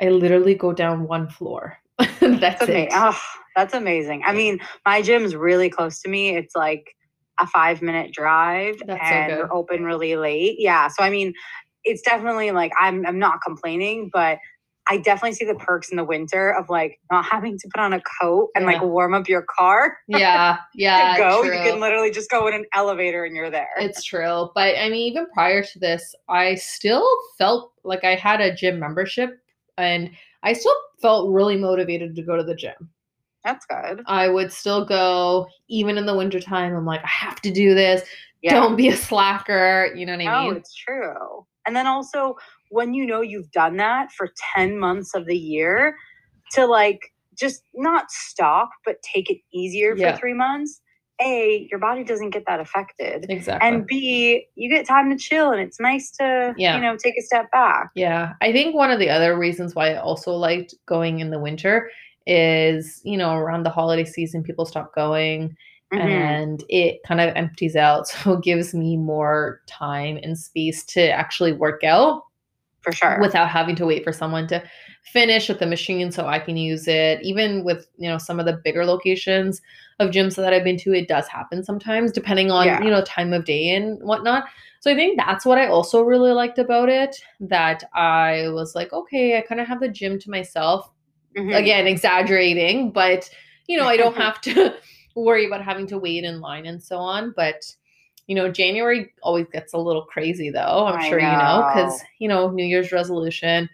I 0.00 0.08
literally 0.08 0.54
go 0.54 0.72
down 0.72 1.06
one 1.08 1.28
floor. 1.28 1.76
that's 1.98 2.40
That's 2.40 2.62
it. 2.62 2.68
amazing. 2.70 2.88
Oh, 2.92 3.20
that's 3.56 3.74
amazing. 3.74 4.22
I 4.24 4.32
mean, 4.32 4.60
my 4.86 5.02
gym's 5.02 5.34
really 5.34 5.68
close 5.68 6.00
to 6.02 6.08
me. 6.08 6.36
It's 6.36 6.54
like 6.54 6.94
a 7.40 7.46
five 7.48 7.82
minute 7.82 8.12
drive 8.12 8.76
That's 8.86 9.00
so 9.08 9.14
and 9.14 9.32
good. 9.32 9.38
we're 9.40 9.52
open 9.52 9.84
really 9.84 10.14
late. 10.16 10.56
Yeah. 10.60 10.86
So 10.88 11.02
I 11.02 11.10
mean, 11.10 11.34
it's 11.82 12.02
definitely 12.02 12.52
like 12.52 12.70
I'm 12.78 13.04
I'm 13.06 13.18
not 13.18 13.40
complaining, 13.44 14.10
but 14.12 14.38
I 14.88 14.96
definitely 14.98 15.34
see 15.34 15.44
the 15.44 15.54
perks 15.54 15.90
in 15.90 15.96
the 15.96 16.04
winter 16.04 16.50
of 16.54 16.68
like 16.70 16.98
not 17.12 17.24
having 17.24 17.58
to 17.58 17.68
put 17.74 17.80
on 17.80 17.92
a 17.92 18.00
coat 18.20 18.48
and 18.54 18.64
like 18.64 18.80
warm 18.82 19.12
up 19.14 19.28
your 19.28 19.42
car 19.42 19.98
Yeah, 20.08 20.58
yeah. 20.74 21.18
go. 21.18 21.42
true. 21.42 21.54
You 21.56 21.62
can 21.72 21.80
literally 21.80 22.10
just 22.10 22.30
go 22.30 22.46
in 22.48 22.54
an 22.54 22.64
elevator 22.74 23.24
and 23.24 23.36
you're 23.36 23.50
there. 23.50 23.68
It's 23.78 24.02
true. 24.02 24.50
But 24.54 24.76
I 24.78 24.88
mean, 24.88 25.10
even 25.12 25.26
prior 25.34 25.62
to 25.62 25.78
this, 25.78 26.14
I 26.28 26.54
still 26.54 27.06
felt 27.36 27.72
like 27.84 28.04
I 28.04 28.14
had 28.14 28.40
a 28.40 28.54
gym 28.54 28.78
membership 28.78 29.38
and 29.76 30.10
I 30.42 30.52
still 30.54 30.74
felt 31.02 31.30
really 31.30 31.56
motivated 31.56 32.16
to 32.16 32.22
go 32.22 32.36
to 32.36 32.42
the 32.42 32.54
gym. 32.54 32.88
That's 33.44 33.66
good. 33.66 34.02
I 34.06 34.28
would 34.28 34.52
still 34.52 34.84
go 34.84 35.46
even 35.68 35.96
in 35.98 36.06
the 36.06 36.16
wintertime. 36.16 36.74
I'm 36.74 36.84
like, 36.86 37.02
I 37.04 37.08
have 37.08 37.40
to 37.42 37.52
do 37.52 37.74
this. 37.74 38.02
Yeah. 38.42 38.54
Don't 38.54 38.76
be 38.76 38.88
a 38.88 38.96
slacker. 38.96 39.92
You 39.94 40.06
know 40.06 40.12
what 40.16 40.20
I 40.26 40.42
No, 40.44 40.48
mean? 40.48 40.56
it's 40.56 40.74
true. 40.74 41.44
And 41.66 41.74
then 41.76 41.86
also 41.86 42.36
when 42.70 42.94
you 42.94 43.06
know 43.06 43.20
you've 43.20 43.50
done 43.52 43.76
that 43.78 44.12
for 44.12 44.28
10 44.54 44.78
months 44.78 45.14
of 45.14 45.26
the 45.26 45.36
year 45.36 45.96
to 46.52 46.66
like 46.66 47.12
just 47.34 47.62
not 47.74 48.10
stop, 48.10 48.70
but 48.84 49.00
take 49.02 49.30
it 49.30 49.38
easier 49.52 49.94
Yeah. 49.96 50.12
for 50.12 50.18
three 50.18 50.34
months, 50.34 50.80
A, 51.20 51.66
your 51.70 51.78
body 51.80 52.04
doesn't 52.04 52.30
get 52.30 52.44
that 52.46 52.60
affected. 52.60 53.26
Exactly. 53.28 53.68
And 53.68 53.86
B, 53.86 54.46
you 54.54 54.68
get 54.70 54.86
time 54.86 55.10
to 55.10 55.16
chill 55.16 55.50
and 55.52 55.60
it's 55.60 55.78
nice 55.80 56.10
to, 56.12 56.54
Yeah. 56.56 56.76
you 56.76 56.82
know, 56.82 56.96
take 56.96 57.14
a 57.18 57.22
step 57.22 57.50
back. 57.52 57.90
Yeah, 57.94 58.32
I 58.40 58.52
think 58.52 58.74
one 58.74 58.90
of 58.90 58.98
the 58.98 59.10
other 59.10 59.36
reasons 59.38 59.74
why 59.74 59.92
I 59.92 59.96
also 59.96 60.32
liked 60.32 60.74
going 60.86 61.20
in 61.20 61.30
the 61.30 61.38
winter 61.38 61.90
is, 62.26 63.00
you 63.04 63.16
know, 63.16 63.34
around 63.34 63.62
the 63.64 63.70
holiday 63.70 64.04
season, 64.04 64.42
people 64.42 64.64
stop 64.66 64.94
going 64.94 65.56
Mhm. 65.92 66.00
and 66.00 66.64
it 66.68 67.02
kind 67.06 67.20
of 67.20 67.34
empties 67.34 67.74
out. 67.76 68.06
So 68.24 68.34
it 68.34 68.42
gives 68.42 68.74
me 68.74 68.96
more 68.96 69.60
time 69.66 70.18
and 70.22 70.36
space 70.38 70.84
to 70.86 71.10
actually 71.10 71.52
work 71.52 71.82
out 71.82 72.22
For 72.82 72.92
sure. 72.92 73.18
without 73.20 73.48
having 73.48 73.74
to 73.76 73.86
wait 73.86 74.04
for 74.04 74.12
someone 74.12 74.46
to 74.48 74.62
finish 75.02 75.48
with 75.48 75.58
the 75.58 75.66
machine 75.66 76.10
so 76.12 76.26
I 76.26 76.38
can 76.38 76.56
use 76.56 76.86
it. 76.88 77.20
Even 77.22 77.64
with, 77.64 77.88
you 77.98 78.08
know, 78.08 78.18
some 78.18 78.38
of 78.40 78.46
the 78.46 78.52
bigger 78.64 78.84
locations 78.86 79.60
of 79.98 80.10
gyms 80.10 80.36
that 80.36 80.52
I've 80.52 80.64
been 80.64 80.76
to, 80.78 80.92
it 80.94 81.08
does 81.08 81.26
happen 81.28 81.64
sometimes, 81.64 82.12
depending 82.12 82.50
on, 82.50 82.66
Yeah. 82.66 82.82
you 82.82 82.90
know, 82.90 83.02
time 83.02 83.32
of 83.32 83.44
day 83.44 83.70
and 83.74 83.98
whatnot. 84.02 84.44
So 84.80 84.92
I 84.92 84.94
think 84.94 85.18
that's 85.18 85.44
what 85.44 85.58
I 85.58 85.66
also 85.66 86.02
really 86.02 86.30
liked 86.32 86.58
about 86.58 86.88
it. 86.88 87.16
That 87.40 87.82
I 87.94 88.48
was 88.50 88.74
like, 88.76 88.92
okay, 88.92 89.36
I 89.36 89.40
kind 89.40 89.60
of 89.60 89.66
have 89.66 89.80
the 89.80 89.88
gym 89.88 90.18
to 90.20 90.30
myself. 90.30 90.88
Mhm. 91.36 91.56
Again, 91.56 91.86
exaggerating, 91.86 92.90
but 92.92 93.28
you 93.66 93.76
know, 93.76 93.86
I 93.86 93.96
don't 93.96 94.16
have 94.26 94.40
to 94.42 94.74
worry 95.16 95.46
about 95.46 95.62
having 95.64 95.86
to 95.88 95.98
wait 95.98 96.24
in 96.24 96.40
line 96.40 96.64
and 96.66 96.82
so 96.82 96.98
on. 96.98 97.32
But 97.36 97.62
you 98.28 98.34
know, 98.34 98.52
January 98.52 99.10
always 99.22 99.46
gets 99.48 99.72
a 99.72 99.78
little 99.78 100.02
crazy 100.02 100.50
though. 100.50 100.86
I'm 100.86 101.00
I 101.00 101.08
sure 101.08 101.18
you 101.18 101.26
know, 101.26 101.68
because 101.74 102.00
you 102.18 102.28
know, 102.28 102.50
New 102.50 102.64
Year's 102.64 102.92
resolution, 102.92 103.70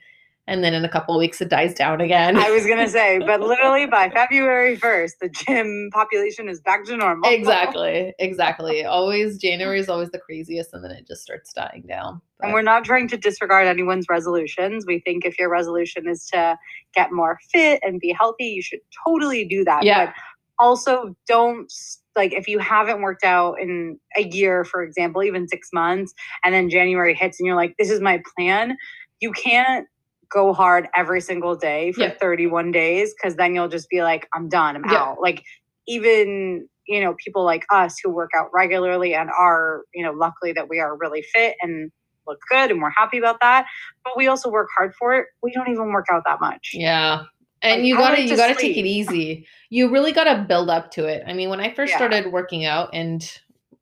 and 0.46 0.62
then 0.62 0.74
in 0.74 0.84
a 0.84 0.88
couple 0.88 1.12
of 1.12 1.18
weeks 1.18 1.40
it 1.40 1.48
dies 1.48 1.74
down 1.74 2.00
again. 2.00 2.36
I 2.36 2.50
was 2.50 2.64
gonna 2.64 2.88
say, 2.88 3.18
but 3.18 3.40
literally 3.40 3.86
by 3.86 4.10
February 4.10 4.76
first, 4.76 5.18
the 5.20 5.28
gym 5.28 5.90
population 5.92 6.48
is 6.48 6.60
back 6.60 6.84
to 6.84 6.96
normal. 6.96 7.28
exactly, 7.28 8.14
exactly. 8.20 8.84
Always 8.84 9.38
January 9.38 9.80
is 9.80 9.88
always 9.88 10.10
the 10.10 10.20
craziest, 10.20 10.72
and 10.72 10.84
then 10.84 10.92
it 10.92 11.08
just 11.08 11.24
starts 11.24 11.52
dying 11.52 11.82
down. 11.88 12.22
And 12.40 12.52
we're 12.52 12.62
not 12.62 12.84
trying 12.84 13.08
to 13.08 13.16
disregard 13.16 13.66
anyone's 13.66 14.06
resolutions. 14.08 14.86
We 14.86 15.00
think 15.00 15.24
if 15.24 15.36
your 15.36 15.50
resolution 15.50 16.06
is 16.06 16.26
to 16.26 16.56
get 16.94 17.10
more 17.10 17.38
fit 17.50 17.80
and 17.82 17.98
be 17.98 18.14
healthy, 18.16 18.44
you 18.44 18.62
should 18.62 18.80
totally 19.04 19.46
do 19.46 19.64
that. 19.64 19.82
Yeah. 19.82 20.06
But 20.06 20.14
also 20.58 21.16
don't 21.26 21.72
like 22.16 22.32
if 22.32 22.48
you 22.48 22.58
haven't 22.58 23.00
worked 23.02 23.24
out 23.24 23.54
in 23.60 23.98
a 24.16 24.22
year, 24.22 24.64
for 24.64 24.82
example, 24.82 25.22
even 25.22 25.48
six 25.48 25.68
months, 25.72 26.12
and 26.44 26.54
then 26.54 26.70
January 26.70 27.14
hits 27.14 27.40
and 27.40 27.46
you're 27.46 27.56
like, 27.56 27.74
this 27.78 27.90
is 27.90 28.00
my 28.00 28.22
plan, 28.36 28.76
you 29.20 29.32
can't 29.32 29.86
go 30.32 30.52
hard 30.52 30.88
every 30.96 31.20
single 31.20 31.54
day 31.54 31.92
for 31.92 32.02
Yeah. 32.02 32.14
31 32.20 32.72
days 32.72 33.14
because 33.14 33.36
then 33.36 33.54
you'll 33.54 33.68
just 33.68 33.88
be 33.88 34.02
like, 34.02 34.26
I'm 34.34 34.48
done, 34.48 34.76
I'm 34.76 34.84
Yeah. 34.90 35.02
out. 35.02 35.20
Like 35.20 35.42
even 35.86 36.68
you 36.86 37.00
know 37.00 37.14
people 37.24 37.44
like 37.44 37.64
us 37.72 37.96
who 38.02 38.10
work 38.10 38.30
out 38.36 38.48
regularly 38.52 39.14
and 39.14 39.30
are 39.30 39.82
you 39.94 40.04
know 40.04 40.12
luckily 40.12 40.52
that 40.52 40.68
we 40.68 40.80
are 40.80 40.96
really 40.96 41.22
fit 41.22 41.54
and 41.62 41.90
look 42.26 42.38
good 42.50 42.70
and 42.70 42.80
we're 42.82 42.90
happy 42.90 43.18
about 43.18 43.36
that 43.40 43.66
but 44.04 44.14
we 44.16 44.26
also 44.26 44.50
work 44.50 44.68
hard 44.76 44.92
for 44.98 45.14
it 45.14 45.26
we 45.42 45.50
don't 45.52 45.68
even 45.68 45.92
work 45.92 46.06
out 46.12 46.22
that 46.26 46.40
much 46.40 46.70
Yeah. 46.74 47.24
And 47.64 47.86
you 47.86 47.96
gotta 47.96 48.22
you 48.22 48.36
gotta 48.36 48.54
take 48.54 48.76
it 48.76 48.86
easy. 48.86 49.46
You 49.70 49.90
really 49.90 50.12
gotta 50.12 50.44
build 50.46 50.70
up 50.70 50.90
to 50.92 51.06
it. 51.06 51.22
I 51.26 51.32
mean, 51.32 51.48
when 51.48 51.60
I 51.60 51.72
first 51.72 51.92
Yeah. 51.92 51.98
started 51.98 52.30
working 52.32 52.64
out, 52.66 52.90
and 52.92 53.28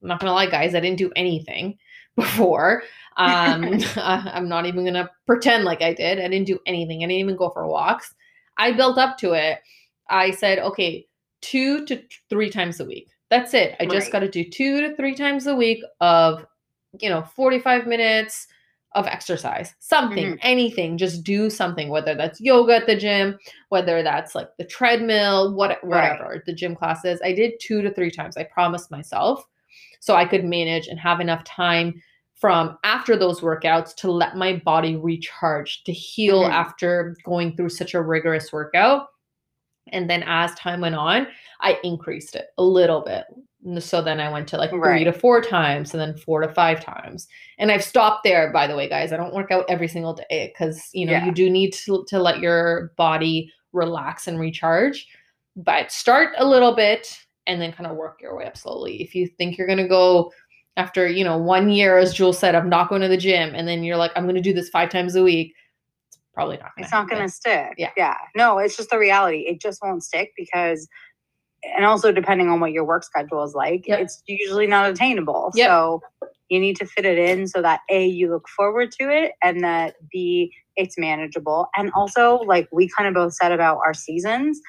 I'm 0.02 0.08
not 0.08 0.20
gonna 0.20 0.32
lie, 0.32 0.46
guys, 0.50 0.74
I 0.74 0.80
didn't 0.80 0.98
do 0.98 1.10
anything 1.16 1.78
before. 2.16 2.82
Um, 3.16 3.68
I'm 3.96 4.48
not 4.48 4.66
even 4.66 4.84
gonna 4.84 5.10
pretend 5.26 5.64
like 5.64 5.82
I 5.82 5.92
did. 5.92 6.18
I 6.18 6.28
didn't 6.28 6.46
do 6.46 6.58
anything. 6.66 6.98
I 6.98 7.06
didn't 7.06 7.20
even 7.20 7.36
go 7.36 7.50
for 7.50 7.66
walks. 7.66 8.14
I 8.56 8.72
built 8.72 8.98
up 8.98 9.18
to 9.18 9.32
it. 9.32 9.58
I 10.08 10.30
said, 10.30 10.58
okay, 10.58 11.06
two 11.40 11.84
to 11.86 12.02
three 12.28 12.50
times 12.50 12.80
a 12.80 12.84
week. 12.84 13.08
That's 13.30 13.54
it. 13.54 13.74
I 13.80 13.86
just 13.86 14.06
Right. 14.06 14.12
got 14.12 14.18
to 14.20 14.28
do 14.28 14.44
two 14.44 14.82
to 14.82 14.94
three 14.94 15.14
times 15.14 15.46
a 15.46 15.54
week 15.54 15.82
of, 16.00 16.44
you 17.00 17.08
know, 17.08 17.22
45 17.22 17.86
minutes 17.86 18.46
of 18.94 19.06
exercise, 19.06 19.75
something, 19.78 20.32
Mhm. 20.32 20.38
anything. 20.42 20.99
Just 20.99 21.25
do 21.25 21.49
something, 21.49 21.88
whether 21.88 22.14
that's 22.14 22.40
yoga 22.40 22.76
at 22.76 22.87
the 22.87 22.96
gym, 22.96 23.38
whether 23.70 24.02
that's 24.02 24.34
like 24.34 24.49
the 24.58 24.64
treadmill, 24.64 25.54
what, 25.54 25.70
Right. 25.82 26.11
whatever 26.12 26.42
the 26.46 26.52
gym 26.52 26.75
classes. 26.76 27.20
I 27.25 27.32
did 27.32 27.58
two 27.61 27.82
to 27.82 27.90
three 27.90 28.11
times. 28.11 28.37
I 28.37 28.44
promised 28.44 28.90
myself 28.90 29.46
so 30.00 30.14
I 30.14 30.25
could 30.25 30.44
manage 30.44 30.88
and 30.88 30.99
have 30.99 31.20
enough 31.20 31.44
time 31.44 32.02
from 32.34 32.76
after 32.82 33.16
those 33.16 33.40
workouts 33.40 33.94
to 33.96 34.11
let 34.11 34.37
my 34.37 34.54
body 34.64 34.96
recharge, 34.96 35.84
to 35.84 35.92
heal 35.92 36.42
Mhm. 36.42 36.50
after 36.50 37.16
going 37.25 37.56
through 37.56 37.68
such 37.68 37.94
a 37.94 38.02
rigorous 38.02 38.52
workout. 38.52 39.06
And 39.92 40.08
then 40.11 40.22
as 40.26 40.54
time 40.56 40.80
went 40.80 40.94
on, 40.96 41.28
I 41.61 41.78
increased 41.84 42.34
it 42.34 42.49
a 42.58 42.62
little 42.62 43.00
bit. 43.00 43.25
So 43.78 44.02
then 44.02 44.19
I 44.21 44.28
went 44.31 44.49
to 44.49 44.57
like 44.57 44.71
three 44.71 44.81
Right. 44.81 45.04
to 45.04 45.12
four 45.12 45.40
times 45.40 45.95
and 45.95 46.00
then 46.00 46.16
four 46.16 46.40
to 46.40 46.49
five 46.52 46.85
times. 46.85 47.28
And 47.59 47.71
I've 47.71 47.85
stopped 47.85 48.25
there, 48.25 48.52
by 48.52 48.66
the 48.66 48.75
way, 48.75 48.88
guys. 48.88 49.12
I 49.12 49.16
don't 49.16 49.35
work 49.35 49.50
out 49.52 49.64
every 49.69 49.87
single 49.88 50.14
day 50.14 50.52
because, 50.52 50.83
you 50.92 51.07
know, 51.07 51.12
Yeah. 51.12 51.26
you 51.26 51.33
do 51.33 51.49
need 51.49 51.73
to, 51.75 52.04
to 52.09 52.19
let 52.19 52.40
your 52.40 52.92
body 52.97 53.52
relax 53.73 54.26
and 54.26 54.40
recharge. 54.40 55.07
But 55.54 55.92
start 55.92 56.31
a 56.38 56.45
little 56.47 56.75
bit 56.75 57.16
and 57.47 57.61
then 57.61 57.73
kind 57.73 57.87
of 57.88 57.97
work 57.97 58.21
your 58.21 58.37
way 58.37 58.47
up 58.47 58.57
slowly. 58.57 59.00
If 59.02 59.14
you 59.14 59.26
think 59.28 59.57
you're 59.57 59.66
going 59.66 59.78
to 59.78 59.87
go 59.88 60.33
after, 60.76 61.07
you 61.07 61.23
know, 61.23 61.37
one 61.38 61.69
year, 61.71 61.99
as 61.99 62.14
Jules 62.14 62.38
said, 62.38 62.54
I'm 62.54 62.69
not 62.69 62.88
going 62.88 63.02
to 63.02 63.09
the 63.09 63.16
gym. 63.16 63.54
And 63.54 63.69
then 63.69 63.85
you're 63.85 63.97
like, 63.97 64.11
I'm 64.16 64.25
going 64.25 64.35
to 64.37 64.40
do 64.40 64.52
this 64.54 64.71
five 64.71 64.88
times 64.88 65.14
a 65.14 65.23
week. 65.23 65.54
It's 66.09 66.19
probably 66.35 66.57
not 66.57 66.75
going 66.75 66.85
it's 66.85 66.92
not 66.92 67.09
going 67.11 67.23
to 67.23 67.28
stick 67.28 67.75
Yeah. 67.76 67.90
yeah 67.97 68.16
no 68.35 68.57
it's 68.59 68.75
just 68.76 68.88
the 68.88 68.99
reality 68.99 69.40
it 69.40 69.61
just 69.61 69.81
won't 69.83 70.02
stick 70.02 70.33
because 70.35 70.88
and 71.76 71.85
also 71.85 72.12
depending 72.12 72.49
on 72.49 72.61
what 72.61 72.73
your 72.73 72.85
work 72.85 73.04
schedule 73.04 73.42
is 73.45 73.54
like 73.54 73.87
Yep. 73.87 74.00
it's 74.00 74.23
usually 74.26 74.66
not 74.66 74.90
attainable 74.90 75.50
Yep. 75.54 75.69
so 75.69 76.02
you 76.49 76.61
need 76.61 76.76
to 76.76 76.87
fit 76.87 77.04
it 77.04 77.19
in 77.19 77.47
so 77.47 77.62
that 77.62 77.81
a 77.90 78.07
you 78.07 78.31
look 78.31 78.49
forward 78.49 78.90
to 79.00 79.09
it 79.11 79.33
and 79.42 79.62
that 79.62 79.95
b 80.11 80.52
it's 80.76 80.99
manageable 80.99 81.69
and 81.76 81.90
also 81.95 82.37
like 82.47 82.69
we 82.73 82.88
kind 82.97 83.09
of 83.09 83.14
both 83.14 83.35
said 83.35 83.52
about 83.52 83.78
our 83.85 83.95
seasons 83.95 84.61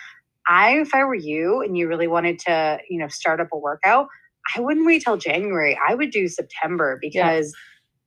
i 0.48 0.78
if 0.80 0.94
i 0.94 1.04
were 1.04 1.16
you 1.16 1.62
and 1.62 1.78
you 1.78 1.88
really 1.88 2.08
wanted 2.08 2.38
to 2.40 2.78
you 2.90 3.00
know 3.00 3.08
start 3.08 3.40
up 3.40 3.48
a 3.54 3.58
workout 3.58 4.08
i 4.56 4.60
wouldn't 4.60 4.86
wait 4.86 5.02
till 5.04 5.18
january 5.18 5.78
i 5.88 5.96
would 5.96 6.12
do 6.12 6.28
september 6.28 6.98
because 7.02 7.54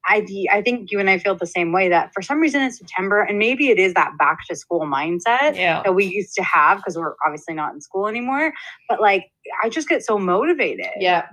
I, 0.09 0.25
I 0.53 0.63
think 0.63 0.93
you 0.93 1.01
and 1.01 1.11
I 1.11 1.19
feel 1.19 1.35
the 1.35 1.47
same 1.47 1.73
way 1.73 1.89
that 1.89 2.13
for 2.15 2.23
some 2.23 2.39
reason 2.41 2.63
in 2.63 2.71
September, 2.73 3.23
and 3.23 3.39
maybe 3.39 3.69
it 3.71 3.79
is 3.79 3.95
that 3.95 4.13
back 4.19 4.39
to 4.49 4.57
school 4.57 4.81
mindset 4.83 5.57
Yeah. 5.57 5.83
that 5.85 5.95
we 5.95 6.05
used 6.07 6.35
to 6.37 6.43
have 6.45 6.79
because 6.79 6.97
we're 6.97 7.15
obviously 7.27 7.55
not 7.55 7.75
in 7.75 7.81
school 7.81 8.07
anymore. 8.07 8.53
But 8.89 9.01
like, 9.01 9.25
I 9.65 9.69
just 9.69 9.89
get 9.89 10.05
so 10.05 10.19
motivated. 10.19 10.91
Yeah. 10.99 11.27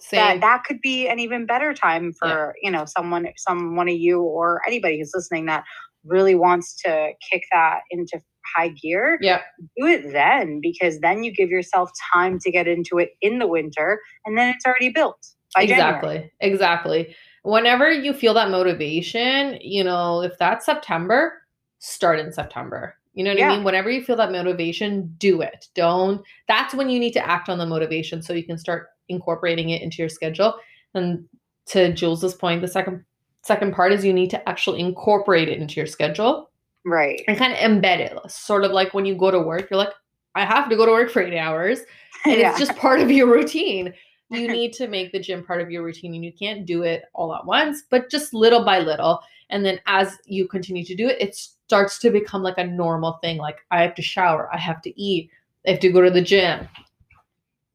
Same. 0.00 0.18
That 0.18 0.40
that 0.40 0.64
could 0.64 0.80
be 0.82 1.08
an 1.08 1.18
even 1.18 1.46
better 1.46 1.72
time 1.72 2.12
for 2.12 2.54
you 2.62 2.70
know 2.70 2.84
someone, 2.84 3.26
some 3.38 3.76
one 3.76 3.88
of 3.88 3.94
you 3.94 4.20
or 4.20 4.60
anybody 4.66 4.98
who's 4.98 5.12
listening 5.14 5.46
that 5.46 5.64
really 6.04 6.34
wants 6.34 6.74
to 6.82 7.12
kick 7.30 7.44
that 7.52 7.80
into 7.90 8.20
high 8.54 8.68
gear. 8.68 9.16
yeah. 9.22 9.40
Do 9.78 9.86
it 9.86 10.12
then 10.12 10.60
because 10.60 11.00
then 11.00 11.24
you 11.24 11.32
give 11.32 11.48
yourself 11.48 11.90
time 12.12 12.38
to 12.40 12.50
get 12.50 12.68
into 12.68 12.98
it 12.98 13.10
in 13.22 13.38
the 13.38 13.46
winter, 13.46 14.00
and 14.26 14.36
then 14.36 14.52
it's 14.54 14.66
already 14.66 14.90
built 14.90 15.24
by 15.54 15.64
January. 15.64 16.30
Exactly. 16.40 17.14
Whenever 17.44 17.90
you 17.92 18.12
feel 18.12 18.34
that 18.34 18.50
motivation, 18.50 19.58
you 19.60 19.84
know, 19.84 20.22
if 20.22 20.36
that's 20.38 20.66
September, 20.66 21.42
start 21.78 22.18
in 22.18 22.32
September. 22.32 22.96
You 23.12 23.22
know 23.22 23.32
what 23.34 23.42
I 23.42 23.48
mean? 23.54 23.64
Whenever 23.64 23.90
you 23.90 24.02
feel 24.02 24.16
that 24.16 24.32
motivation, 24.32 25.14
do 25.18 25.40
it. 25.40 25.68
Don't. 25.74 26.20
That's 26.48 26.74
when 26.74 26.90
you 26.90 26.98
need 26.98 27.12
to 27.12 27.24
act 27.24 27.48
on 27.48 27.58
the 27.58 27.66
motivation 27.66 28.22
so 28.22 28.32
you 28.32 28.42
can 28.44 28.58
start 28.58 28.88
incorporating 29.08 29.70
it 29.70 29.82
into 29.82 29.98
your 29.98 30.08
schedule. 30.08 30.54
And 30.94 31.24
to 31.66 31.92
Jules's 31.92 32.34
point, 32.34 32.60
the 32.60 32.66
second 32.68 33.04
second 33.42 33.72
part 33.74 33.92
is 33.92 34.04
you 34.04 34.12
need 34.12 34.30
to 34.30 34.48
actually 34.48 34.80
incorporate 34.80 35.48
it 35.50 35.58
into 35.58 35.76
your 35.76 35.86
schedule 35.86 36.50
Right. 36.86 37.22
and 37.28 37.36
kind 37.36 37.52
of 37.52 37.58
embed 37.58 37.98
it. 37.98 38.18
Sort 38.30 38.64
of 38.64 38.72
like 38.72 38.94
when 38.94 39.04
you 39.04 39.14
go 39.14 39.30
to 39.30 39.38
work, 39.38 39.68
you're 39.70 39.76
like, 39.78 39.92
I 40.34 40.44
have 40.46 40.68
to 40.70 40.76
go 40.76 40.86
to 40.86 40.92
work 40.92 41.10
for 41.10 41.22
eight 41.22 41.38
hours 41.38 41.80
and 42.24 42.36
Yeah. 42.40 42.50
it's 42.50 42.58
just 42.58 42.74
part 42.76 43.00
of 43.00 43.10
your 43.10 43.30
routine. 43.30 43.92
You 44.30 44.48
need 44.52 44.72
to 44.74 44.88
make 44.88 45.12
the 45.12 45.20
gym 45.20 45.44
part 45.44 45.60
of 45.60 45.70
your 45.70 45.82
routine 45.82 46.14
and 46.14 46.24
you 46.24 46.32
can't 46.32 46.66
do 46.66 46.82
it 46.82 47.04
all 47.14 47.34
at 47.34 47.46
once, 47.46 47.82
but 47.90 48.10
just 48.10 48.34
little 48.34 48.64
by 48.64 48.78
little. 48.78 49.20
And 49.50 49.64
then 49.64 49.80
as 49.86 50.18
you 50.26 50.48
continue 50.48 50.84
to 50.84 50.94
do 50.94 51.08
it, 51.08 51.20
it 51.20 51.34
starts 51.34 51.98
to 52.00 52.10
become 52.10 52.42
like 52.42 52.58
a 52.58 52.66
normal 52.66 53.18
thing. 53.22 53.38
Like 53.38 53.58
I 53.70 53.82
have 53.82 53.94
to 53.96 54.02
shower, 54.02 54.48
I 54.52 54.58
have 54.58 54.82
to 54.82 55.00
eat, 55.00 55.30
I 55.66 55.72
have 55.72 55.80
to 55.80 55.92
go 55.92 56.00
to 56.00 56.10
the 56.10 56.22
gym. 56.22 56.68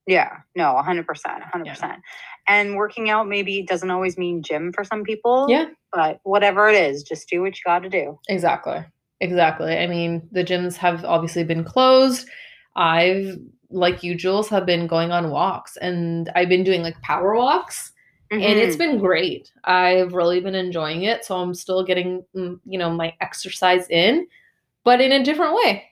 Yeah, 0.07 0.37
no, 0.55 0.81
100%, 0.83 1.05
100%. 1.05 1.97
And 2.47 2.75
working 2.75 3.11
out 3.11 3.27
maybe 3.27 3.61
doesn't 3.61 3.91
always 3.91 4.17
mean 4.17 4.41
gym 4.41 4.73
for 4.73 4.83
some 4.83 5.03
people. 5.03 5.45
Yeah. 5.47 5.65
But 5.93 6.19
whatever 6.23 6.67
it 6.67 6.75
is, 6.75 7.03
just 7.03 7.29
do 7.29 7.41
what 7.41 7.55
you 7.55 7.61
got 7.63 7.83
to 7.83 7.89
do. 7.89 8.19
Exactly. 8.27 8.83
Exactly. 9.21 9.77
I 9.77 9.85
mean, 9.85 10.27
the 10.31 10.43
gyms 10.43 10.75
have 10.77 11.05
obviously 11.05 11.43
been 11.43 11.63
closed. 11.63 12.27
I've, 12.75 13.37
like 13.69 14.03
you, 14.03 14.15
Jules, 14.15 14.49
have 14.49 14.65
been 14.65 14.87
going 14.87 15.11
on 15.11 15.29
walks 15.31 15.77
and 15.77 16.29
I've 16.35 16.49
been 16.49 16.63
doing 16.63 16.81
like 16.81 16.99
power 17.01 17.35
walks. 17.35 17.91
and 18.31 18.41
it's 18.43 18.75
been 18.75 18.99
great. 18.99 19.51
I've 19.63 20.13
really 20.13 20.39
been 20.39 20.53
enjoying 20.55 21.03
it. 21.03 21.25
So 21.25 21.35
I'm 21.37 21.53
still 21.55 21.83
getting, 21.83 22.23
mm, 22.35 22.59
you 22.65 22.77
know, 22.77 22.91
my 22.91 23.13
exercise 23.21 23.87
in, 23.89 24.27
but 24.83 25.01
in 25.01 25.11
a 25.11 25.23
different 25.23 25.55
way. 25.55 25.85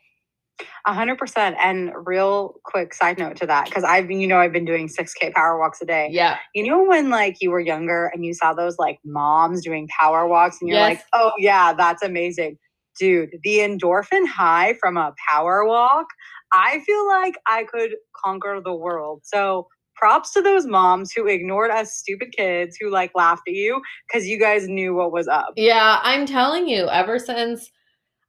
A 0.86 0.94
hundred 0.94 1.18
percent. 1.18 1.56
And 1.60 1.92
real 2.06 2.60
quick 2.64 2.94
side 2.94 3.18
note 3.20 3.36
to 3.38 3.46
that, 3.48 3.66
because 3.66 3.84
I've 3.84 4.08
been, 4.08 4.20
you 4.20 4.28
know, 4.28 4.38
I've 4.38 4.54
been 4.54 4.66
doing 4.66 4.88
six 4.88 5.14
K 5.14 5.32
power 5.32 5.60
walks 5.60 5.82
a 5.82 5.86
day. 5.86 6.10
Yeah. 6.12 6.38
You 6.56 6.68
know 6.68 6.84
when 6.84 7.10
like 7.10 7.38
you 7.42 7.52
were 7.52 7.60
younger 7.60 8.08
and 8.14 8.24
you 8.26 8.34
saw 8.34 8.54
those 8.54 8.78
like 8.80 9.00
moms 9.04 9.64
doing 9.64 9.88
power 10.00 10.28
walks 10.28 10.58
and 10.62 10.70
you're 10.70 10.78
Yes. 10.80 10.90
like, 10.98 11.02
oh 11.14 11.32
yeah, 11.40 11.74
that's 11.74 12.02
amazing. 12.04 12.58
Dude, 13.00 13.30
the 13.44 13.58
endorphin 13.60 14.26
high 14.28 14.76
from 14.80 14.98
a 14.98 15.14
power 15.30 15.66
walk, 15.66 16.08
I 16.54 16.80
feel 16.86 17.08
like 17.08 17.36
I 17.48 17.64
could 17.64 17.96
conquer 18.16 18.62
the 18.64 18.74
world. 18.74 19.22
So 19.24 19.68
props 19.96 20.32
to 20.34 20.42
those 20.42 20.66
moms 20.66 21.12
who 21.12 21.28
ignored 21.28 21.72
us 21.72 21.96
stupid 21.96 22.32
kids 22.32 22.78
who 22.80 22.90
like 22.92 23.12
laughed 23.16 23.48
at 23.48 23.54
you 23.54 23.82
because 24.08 24.28
you 24.28 24.40
guys 24.40 24.68
knew 24.68 24.94
what 24.94 25.12
was 25.12 25.28
up. 25.28 25.54
Yeah, 25.56 26.00
I'm 26.04 26.26
telling 26.26 26.68
you, 26.68 26.88
ever 26.88 27.18
since 27.18 27.72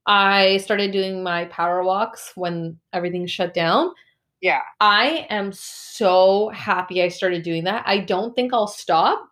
I 0.06 0.56
started 0.58 0.92
doing 0.92 1.22
my 1.22 1.44
power 1.46 1.82
walks 1.84 2.32
when 2.34 2.78
everything 2.92 3.26
shut 3.26 3.52
down, 3.52 3.92
Yeah. 4.40 4.62
I 4.80 5.26
am 5.28 5.52
so 5.52 6.48
happy 6.50 7.02
I 7.02 7.08
started 7.08 7.42
doing 7.42 7.64
that. 7.64 7.82
I 7.86 7.98
don't 7.98 8.34
think 8.34 8.54
I'll 8.54 8.66
stop. 8.66 9.28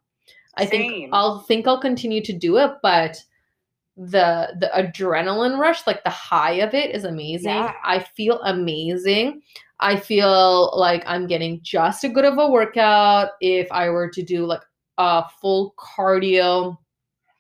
I 0.59 0.67
think 0.67 1.11
I'll 1.13 1.41
think 1.41 1.67
I'll 1.67 1.81
continue 1.81 2.23
to 2.23 2.33
do 2.33 2.57
it, 2.59 2.73
but 2.83 3.17
the 3.97 4.55
the 4.61 4.71
adrenaline 4.75 5.59
rush, 5.59 5.87
like 5.87 6.05
the 6.05 6.11
high 6.11 6.53
of 6.55 6.75
it 6.75 6.95
is 6.95 7.05
amazing. 7.05 7.55
Yeah. 7.55 7.73
I 7.85 8.01
feel 8.01 8.41
amazing. 8.43 9.43
I 9.81 9.97
feel 9.97 10.73
like 10.77 11.03
I'm 11.07 11.27
getting 11.27 11.61
just 11.63 12.05
as 12.05 12.13
good 12.13 12.25
of 12.25 12.39
a 12.39 12.51
workout 12.51 13.31
if 13.41 13.71
I 13.73 13.89
were 13.91 14.09
to 14.11 14.23
do 14.23 14.45
like 14.47 14.63
a 14.99 15.25
full 15.41 15.75
cardio 15.79 16.77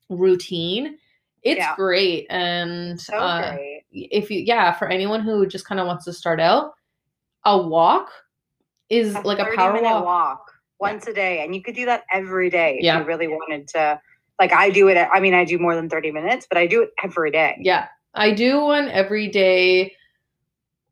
routine. 0.08 0.98
It's 1.42 1.58
Yeah. 1.58 1.76
great. 1.76 2.26
And 2.30 3.00
So 3.00 3.16
uh, 3.16 3.54
great. 3.54 3.84
if 3.92 4.30
you 4.30 4.40
yeah 4.40 4.72
for 4.72 4.88
anyone 4.88 5.20
who 5.20 5.46
just 5.46 5.66
kind 5.66 5.80
of 5.80 5.86
wants 5.86 6.04
to 6.06 6.12
start 6.12 6.40
out 6.40 6.72
a 7.44 7.56
walk 7.56 8.10
is 8.88 9.14
like 9.24 9.38
a 9.38 9.44
30 9.44 9.56
power 9.56 9.82
walk, 9.82 10.04
walk 10.04 10.52
once 10.80 11.06
a 11.06 11.12
day 11.12 11.44
and 11.44 11.54
you 11.54 11.62
could 11.62 11.74
do 11.74 11.84
that 11.86 12.04
every 12.12 12.50
day 12.50 12.76
if 12.78 12.84
Yeah. 12.84 12.98
you 13.00 13.04
really 13.04 13.28
wanted 13.28 13.68
to 13.68 14.00
like 14.38 14.52
i 14.52 14.70
do 14.70 14.88
it 14.88 14.96
i 15.12 15.20
mean 15.20 15.34
i 15.34 15.44
do 15.44 15.58
more 15.58 15.74
than 15.74 15.88
30 15.88 16.10
minutes 16.12 16.46
but 16.48 16.58
i 16.58 16.66
do 16.66 16.82
it 16.82 16.90
every 17.02 17.30
day. 17.30 17.56
Yeah. 17.60 17.88
I 18.14 18.32
do 18.32 18.60
one 18.62 18.88
every 18.88 19.28
day. 19.28 19.92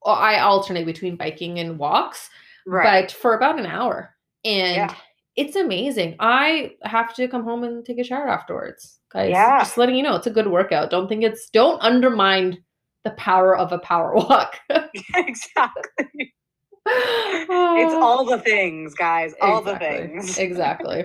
I 0.04 0.40
alternate 0.40 0.84
between 0.84 1.16
biking 1.16 1.58
and 1.58 1.78
walks 1.78 2.28
right. 2.66 3.04
but 3.04 3.12
for 3.12 3.34
about 3.34 3.58
an 3.58 3.64
hour. 3.64 4.14
And 4.44 4.76
Yeah. 4.76 4.94
it's 5.36 5.56
amazing. 5.56 6.16
I 6.20 6.72
have 6.82 7.14
to 7.14 7.26
come 7.28 7.44
home 7.44 7.64
and 7.64 7.82
take 7.84 7.98
a 7.98 8.04
shower 8.04 8.28
afterwards 8.28 9.00
guys. 9.10 9.30
Yeah. 9.30 9.60
just 9.60 9.78
letting 9.78 9.94
you 9.94 10.02
know 10.02 10.16
it's 10.16 10.26
a 10.26 10.30
good 10.30 10.48
workout. 10.48 10.90
Don't 10.90 11.08
think 11.08 11.22
it's 11.24 11.48
don't 11.48 11.80
undermine 11.82 12.62
the 13.04 13.12
power 13.12 13.56
of 13.56 13.72
a 13.72 13.78
power 13.78 14.14
walk. 14.14 14.58
Exactly. 15.16 16.34
It's 16.86 17.94
all 17.94 18.26
the 18.26 18.38
things 18.38 18.92
guys. 18.92 19.32
All 19.40 19.62
the 19.62 19.78
things. 19.78 20.36
Exactly. 20.38 21.04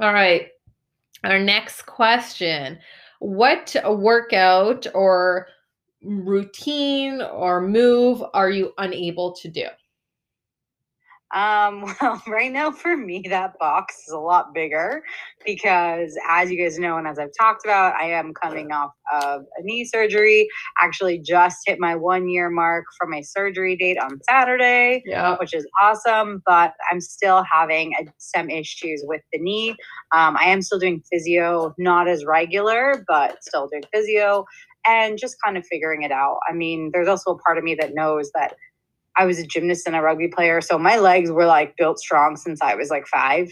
All 0.00 0.12
right. 0.12 0.48
Our 1.24 1.38
next 1.38 1.82
question 1.82 2.78
What 3.18 3.76
workout 3.84 4.86
or 4.94 5.48
routine 6.02 7.20
or 7.20 7.60
move 7.60 8.22
are 8.32 8.50
you 8.50 8.72
unable 8.78 9.32
to 9.34 9.48
do? 9.48 9.66
Um, 11.32 11.94
well, 12.00 12.22
right 12.26 12.52
now 12.52 12.70
for 12.70 12.96
me, 12.96 13.24
that 13.28 13.58
box 13.58 13.96
is 14.06 14.12
a 14.12 14.18
lot 14.18 14.52
bigger 14.54 15.02
because, 15.44 16.16
as 16.28 16.50
you 16.50 16.62
guys 16.62 16.78
know, 16.78 16.96
and 16.96 17.06
as 17.06 17.18
I've 17.18 17.30
talked 17.38 17.64
about, 17.64 17.94
I 17.94 18.10
am 18.10 18.34
coming 18.34 18.72
off 18.72 18.92
of 19.12 19.42
a 19.58 19.62
knee 19.62 19.84
surgery. 19.84 20.48
Actually, 20.80 21.20
just 21.20 21.58
hit 21.66 21.78
my 21.78 21.94
one 21.94 22.28
year 22.28 22.50
mark 22.50 22.84
for 22.98 23.06
my 23.06 23.20
surgery 23.20 23.76
date 23.76 23.98
on 23.98 24.20
Saturday. 24.28 25.02
Yeah. 25.06 25.36
which 25.38 25.54
is 25.54 25.66
awesome. 25.80 26.42
But 26.46 26.74
I'm 26.90 27.00
still 27.00 27.44
having 27.50 27.94
some 28.18 28.50
issues 28.50 29.02
with 29.06 29.22
the 29.32 29.38
knee. 29.38 29.70
Um, 30.12 30.36
I 30.38 30.46
am 30.46 30.62
still 30.62 30.78
doing 30.78 31.02
physio, 31.10 31.74
not 31.78 32.08
as 32.08 32.24
regular, 32.24 33.04
but 33.08 33.42
still 33.42 33.68
doing 33.68 33.84
physio 33.92 34.44
and 34.86 35.18
just 35.18 35.36
kind 35.44 35.56
of 35.56 35.66
figuring 35.66 36.02
it 36.02 36.12
out. 36.12 36.38
I 36.48 36.52
mean, 36.52 36.90
there's 36.92 37.08
also 37.08 37.32
a 37.32 37.38
part 37.38 37.58
of 37.58 37.64
me 37.64 37.74
that 37.76 37.94
knows 37.94 38.30
that 38.34 38.56
I 39.16 39.26
was 39.26 39.38
a 39.38 39.46
gymnast 39.46 39.86
and 39.86 39.96
a 39.96 40.00
rugby 40.00 40.28
player. 40.28 40.60
So 40.60 40.78
my 40.78 40.96
legs 40.96 41.30
were 41.30 41.46
like 41.46 41.76
built 41.76 41.98
strong 41.98 42.36
since 42.36 42.60
I 42.62 42.74
was 42.74 42.90
like 42.90 43.06
five. 43.06 43.48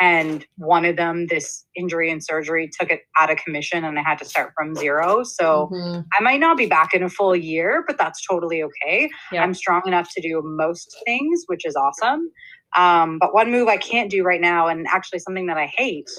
And 0.00 0.44
one 0.56 0.84
of 0.84 0.96
them, 0.96 1.28
this 1.28 1.64
injury 1.76 2.10
and 2.10 2.20
surgery, 2.24 2.68
took 2.80 2.90
it 2.90 3.02
out 3.16 3.30
of 3.30 3.36
commission 3.38 3.84
and 3.84 3.96
I 3.96 4.02
had 4.02 4.18
to 4.18 4.24
start 4.24 4.52
from 4.56 4.74
zero. 4.74 5.22
So 5.22 5.68
Mhm. 5.72 6.04
I 6.18 6.22
might 6.22 6.40
not 6.40 6.56
be 6.56 6.66
back 6.66 6.94
in 6.94 7.02
a 7.04 7.08
full 7.08 7.36
year, 7.36 7.84
but 7.86 7.96
that's 7.96 8.26
totally 8.26 8.62
okay. 8.64 9.08
Yeah. 9.30 9.44
I'm 9.44 9.54
strong 9.54 9.82
enough 9.86 10.08
to 10.16 10.20
do 10.20 10.42
most 10.44 10.96
things, 11.06 11.44
which 11.46 11.64
is 11.64 11.76
awesome. 11.76 12.28
Um, 12.76 13.18
but 13.20 13.32
one 13.32 13.52
move 13.52 13.68
I 13.68 13.76
can't 13.76 14.10
do 14.10 14.24
right 14.24 14.40
now, 14.40 14.66
and 14.66 14.84
actually 14.92 15.20
something 15.20 15.46
that 15.46 15.58
I 15.58 15.66
hate, 15.66 16.10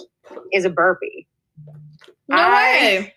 is 0.53 0.63
a 0.63 0.69
burpee. 0.69 1.27
No 2.29 2.37
I- 2.37 2.51
way. 2.53 3.13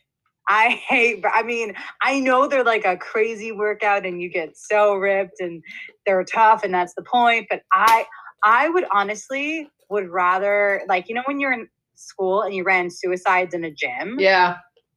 I 0.49 0.71
hate, 0.71 1.23
I 1.33 1.43
mean, 1.43 1.75
I 2.03 2.21
know 2.21 2.47
they're 2.49 2.65
like 2.65 2.85
a 2.85 2.97
crazy 2.97 3.53
workout 3.53 4.07
and 4.07 4.21
you 4.21 4.31
get 4.31 4.57
so 4.57 4.95
ripped 4.95 5.41
and 5.41 5.63
they're 6.07 6.25
tough 6.25 6.65
and 6.65 6.73
that's 6.73 6.95
the 6.95 7.03
point. 7.03 7.47
But 7.51 7.63
I, 7.73 8.07
I 8.43 8.69
would 8.71 8.85
honestly 8.93 9.69
would 9.91 10.09
rather, 10.09 10.83
like, 10.89 11.09
you 11.09 11.15
know, 11.15 11.23
when 11.27 11.39
you're 11.39 11.53
in 11.53 11.69
school 11.95 12.43
and 12.43 12.55
you 12.55 12.65
ran 12.65 12.91
suicides 12.91 13.55
in 13.55 13.65
a 13.65 13.71
gym, 13.71 14.17
Yeah. 14.19 14.57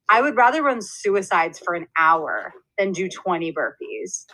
I 0.10 0.22
would 0.22 0.36
rather 0.36 0.62
run 0.62 0.82
suicides 0.82 1.58
for 1.60 1.74
an 1.74 1.88
hour 1.98 2.54
than 2.78 2.92
do 2.92 3.08
20 3.08 3.54
burpees. 3.54 4.26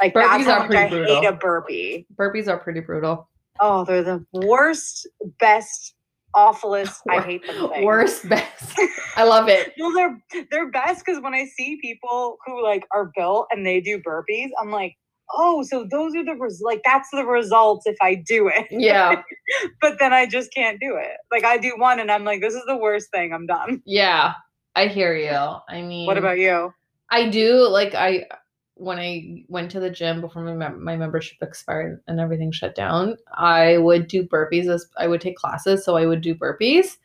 Like 0.00 0.14
Burpees 0.14 0.22
that's 0.22 0.44
how 0.44 0.52
are 0.52 0.58
much 0.60 0.68
pretty 0.68 1.02
I 1.02 1.06
hate 1.06 1.24
a 1.26 1.32
burpee. 1.32 2.06
Burpees 2.14 2.48
are 2.48 2.58
pretty 2.58 2.80
brutal. 2.80 3.28
Oh, 3.60 3.84
they're 3.84 4.02
the 4.04 4.24
worst, 4.32 5.08
best, 5.38 5.94
awfulest. 6.34 7.02
I 7.10 7.20
hate 7.20 7.46
them. 7.46 7.70
things. 7.70 7.84
Worst, 7.84 8.28
best. 8.28 8.78
I 9.16 9.24
love 9.24 9.48
it. 9.48 9.72
No, 9.78 9.94
they're 9.94 10.46
they're 10.50 10.70
best 10.70 11.04
because 11.04 11.22
when 11.22 11.34
I 11.34 11.46
see 11.46 11.78
people 11.80 12.36
who 12.46 12.62
like 12.62 12.86
are 12.94 13.10
built 13.16 13.46
and 13.50 13.66
they 13.66 13.80
do 13.80 13.98
burpees, 14.00 14.48
I'm 14.60 14.70
like, 14.70 14.96
oh, 15.32 15.62
so 15.62 15.86
those 15.90 16.14
are 16.14 16.24
the 16.24 16.34
res- 16.34 16.62
like 16.64 16.80
that's 16.84 17.08
the 17.12 17.24
results 17.24 17.86
if 17.86 17.96
I 18.02 18.14
do 18.14 18.48
it. 18.48 18.66
Yeah. 18.70 19.22
but 19.80 19.98
then 19.98 20.12
I 20.12 20.26
just 20.26 20.52
can't 20.54 20.78
do 20.80 20.96
it. 20.96 21.16
Like 21.32 21.44
I 21.44 21.56
do 21.58 21.74
one 21.76 22.00
and 22.00 22.10
I'm 22.10 22.24
like, 22.24 22.40
this 22.40 22.54
is 22.54 22.62
the 22.66 22.76
worst 22.76 23.10
thing. 23.12 23.32
I'm 23.32 23.46
done. 23.46 23.82
Yeah. 23.86 24.34
I 24.76 24.86
hear 24.86 25.14
you. 25.16 25.30
I 25.68 25.82
mean, 25.82 26.06
What 26.06 26.18
about 26.18 26.38
you? 26.38 26.72
I 27.10 27.28
do 27.28 27.66
like 27.68 27.94
I 27.94 28.26
when 28.74 28.98
I 28.98 29.44
went 29.48 29.70
to 29.72 29.80
the 29.80 29.90
gym 29.90 30.20
before 30.20 30.42
my 30.42 30.54
mem- 30.54 30.82
my 30.82 30.96
membership 30.96 31.38
expired 31.42 32.00
and 32.06 32.20
everything 32.20 32.52
shut 32.52 32.74
down. 32.74 33.16
I 33.34 33.78
would 33.78 34.06
do 34.08 34.24
burpees 34.26 34.68
as 34.68 34.86
I 34.96 35.06
would 35.08 35.20
take 35.20 35.36
classes, 35.36 35.84
so 35.84 35.96
I 35.96 36.06
would 36.06 36.20
do 36.20 36.34
burpees. 36.34 36.96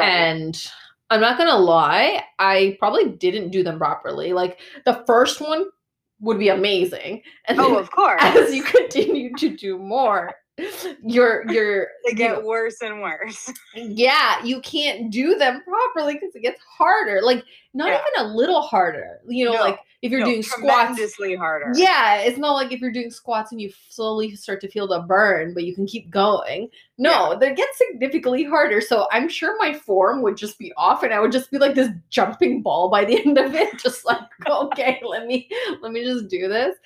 And 0.00 0.72
I'm 1.12 1.20
not 1.20 1.36
gonna 1.36 1.58
lie, 1.58 2.24
I 2.38 2.76
probably 2.78 3.10
didn't 3.10 3.50
do 3.50 3.62
them 3.62 3.76
properly. 3.76 4.32
Like 4.32 4.58
the 4.86 5.04
first 5.06 5.42
one 5.42 5.66
would 6.20 6.38
be 6.38 6.48
amazing, 6.48 7.22
and 7.46 7.60
oh, 7.60 7.76
of 7.76 7.90
course. 7.90 8.22
as 8.24 8.54
you 8.54 8.62
continue 8.62 9.34
to 9.36 9.54
do 9.54 9.76
more, 9.76 10.34
you're 11.02 11.50
you're 11.50 11.88
they 12.04 12.10
you 12.10 12.16
get 12.16 12.38
know, 12.40 12.46
worse 12.46 12.80
and 12.82 13.00
worse. 13.02 13.50
yeah, 13.74 14.42
you 14.44 14.60
can't 14.60 15.10
do 15.10 15.36
them 15.36 15.62
properly 15.62 16.14
because 16.14 16.34
it 16.34 16.42
gets 16.42 16.60
harder. 16.62 17.20
Like 17.22 17.44
not 17.74 17.88
Yeah. 17.88 18.00
even 18.16 18.26
a 18.30 18.34
little 18.36 18.60
harder. 18.62 19.20
You 19.26 19.46
know, 19.46 19.52
No, 19.54 19.60
like 19.60 19.78
if 20.02 20.10
you're 20.10 20.20
No, 20.20 20.26
doing 20.26 20.42
squats. 20.42 20.98
harder. 21.38 21.72
Yeah, 21.76 22.16
it's 22.18 22.38
not 22.38 22.52
like 22.54 22.72
if 22.72 22.80
you're 22.80 22.92
doing 22.92 23.10
squats 23.10 23.52
and 23.52 23.60
you 23.60 23.72
slowly 23.88 24.34
start 24.34 24.60
to 24.62 24.68
feel 24.68 24.86
the 24.88 25.00
burn, 25.00 25.54
but 25.54 25.64
you 25.64 25.74
can 25.74 25.86
keep 25.86 26.10
going. 26.10 26.68
No, 26.98 27.36
they 27.38 27.54
get 27.54 27.68
significantly 27.74 28.44
harder. 28.44 28.80
So 28.80 29.06
I'm 29.10 29.28
sure 29.28 29.56
my 29.58 29.72
form 29.72 30.22
would 30.22 30.36
just 30.36 30.58
be 30.58 30.72
off, 30.76 31.02
and 31.02 31.14
I 31.14 31.20
would 31.20 31.32
just 31.32 31.50
be 31.50 31.58
like 31.58 31.74
this 31.74 31.88
jumping 32.10 32.62
ball 32.62 32.88
by 32.90 33.04
the 33.04 33.18
end 33.26 33.38
of 33.38 33.54
it, 33.54 33.78
just 33.78 34.04
like 34.04 34.20
okay, 34.48 35.00
let 35.04 35.26
me 35.26 35.48
let 35.80 35.92
me 35.92 36.04
just 36.04 36.28
do 36.28 36.48
this. 36.48 36.76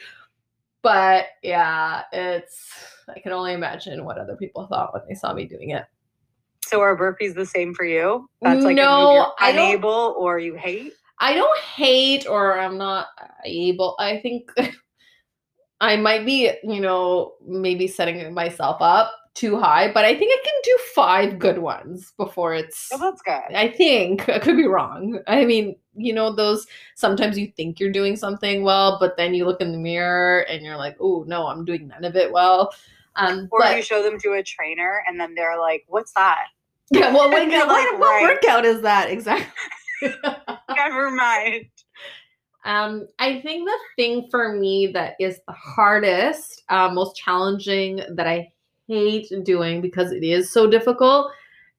But 0.87 1.27
yeah, 1.43 2.03
it's 2.13 2.71
I 3.13 3.19
can 3.19 3.33
only 3.33 3.55
imagine 3.55 4.05
what 4.05 4.19
other 4.19 4.37
people 4.37 4.69
thought 4.69 4.95
when 4.95 5.03
they 5.09 5.17
saw 5.17 5.35
me 5.35 5.45
doing 5.45 5.71
it. 5.71 5.85
So 6.65 6.81
are 6.81 6.97
burpees 6.97 7.35
the 7.35 7.45
same 7.45 7.75
for 7.75 7.85
you? 7.85 8.29
That's 8.41 8.63
like 8.63 8.77
No, 8.77 9.13
you're 9.15 9.27
I 9.41 9.51
don't- 9.51 9.67
unable 9.69 10.15
or 10.17 10.39
you 10.39 10.55
hate. 10.55 10.93
I 11.19 11.35
don't 11.35 11.59
hate 11.59 12.29
or 12.29 12.57
I'm 12.57 12.79
not 12.79 13.09
able. 13.45 13.97
I 13.99 14.21
think 14.21 14.53
I 15.81 15.97
might 15.97 16.25
be, 16.25 16.53
you 16.63 16.81
know, 16.81 17.33
maybe 17.45 17.89
setting 17.89 18.33
myself 18.33 18.77
up 18.81 19.13
too 19.37 19.59
high, 19.59 19.93
but 19.93 20.05
I 20.05 20.17
think 20.17 20.33
I 20.35 20.43
can 20.45 20.55
do 20.65 20.79
five 20.95 21.39
good 21.39 21.59
ones 21.59 22.13
before 22.17 22.55
it's. 22.55 22.91
Oh, 22.93 22.99
that's 22.99 23.23
good. 23.23 23.55
I 23.55 23.69
think 23.69 24.29
I 24.29 24.39
could 24.39 24.57
be 24.57 24.67
wrong. 24.67 25.21
I 25.27 25.45
mean, 25.45 25.77
you 25.95 26.13
know, 26.13 26.35
those 26.35 26.67
sometimes 26.97 27.39
you 27.39 27.53
think 27.57 27.79
you're 27.79 27.93
doing 27.93 28.17
something 28.17 28.65
well, 28.65 28.99
but 28.99 29.17
then 29.17 29.35
you 29.35 29.45
look 29.45 29.61
in 29.61 29.73
the 29.73 29.79
mirror 29.79 30.41
and 30.49 30.63
you're 30.65 30.77
like, 30.77 30.97
oh 31.01 31.25
no, 31.29 31.47
I'm 31.47 31.65
doing 31.65 31.87
none 31.87 32.05
of 32.05 32.17
it 32.17 32.33
well. 32.33 32.73
Um, 33.17 33.49
Or 33.51 33.61
but 33.61 33.77
you 33.77 33.83
show 33.83 34.03
them 34.03 34.19
to 34.21 34.33
a 34.35 34.43
trainer 34.43 35.03
and 35.07 35.19
then 35.21 35.35
they're 35.35 35.59
like, 35.59 35.85
"What's 35.89 36.13
that?" 36.13 36.49
yeah, 36.91 37.13
well, 37.13 37.31
like, 37.31 37.49
what, 37.49 37.69
like, 37.69 37.99
what 37.99 38.01
right. 38.01 38.23
workout 38.23 38.65
is 38.65 38.83
that 38.83 39.11
exactly? 39.11 39.47
Never 40.77 41.11
mind. 41.11 41.67
Um, 42.65 43.07
I 43.19 43.41
think 43.41 43.67
the 43.67 43.79
thing 43.97 44.29
for 44.31 44.53
me 44.55 44.89
that 44.89 45.15
is 45.21 45.39
the 45.47 45.55
hardest, 45.55 46.65
uh, 46.69 46.89
most 46.89 47.17
challenging 47.17 48.03
that 48.17 48.27
I 48.27 48.53
hate 48.87 49.29
doing 49.45 49.81
because 49.81 50.13
it 50.13 50.23
is 50.25 50.51
so 50.53 50.69
difficult 50.69 51.31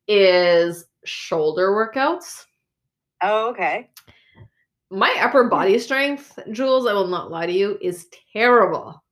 is 0.07 0.85
shoulder 1.05 1.69
workouts. 1.71 2.45
Oh, 3.21 3.49
okay. 3.49 3.89
My 4.89 5.15
upper 5.21 5.45
body 5.45 5.77
strength, 5.79 6.37
Jules, 6.51 6.85
I 6.87 6.93
will 6.93 7.07
not 7.07 7.31
lie 7.31 7.45
to 7.45 7.51
you, 7.51 7.77
is 7.81 8.07
terrible. 8.33 9.03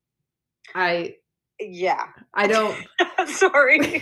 I 0.73 1.15
Yeah. 1.59 2.07
I 2.33 2.47
don't 2.47 2.77
Sorry. 3.27 3.79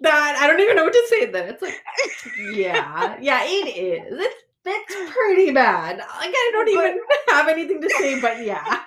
that 0.00 0.36
I 0.40 0.46
don't 0.46 0.60
even 0.60 0.76
know 0.76 0.84
what 0.84 0.92
to 0.92 1.06
say 1.08 1.26
then. 1.26 1.48
It's 1.48 1.62
like 1.62 1.74
yeah, 2.52 3.16
yeah, 3.20 3.42
it 3.44 3.76
is. 3.76 4.18
It's 4.20 4.42
it's 4.70 5.12
pretty 5.12 5.50
bad. 5.50 5.98
Like 5.98 6.08
I 6.34 6.50
don't 6.52 6.66
But- 6.66 6.84
even 6.84 7.00
have 7.28 7.48
anything 7.48 7.80
to 7.80 7.90
say, 7.90 8.20
but 8.20 8.44
yeah. 8.44 8.80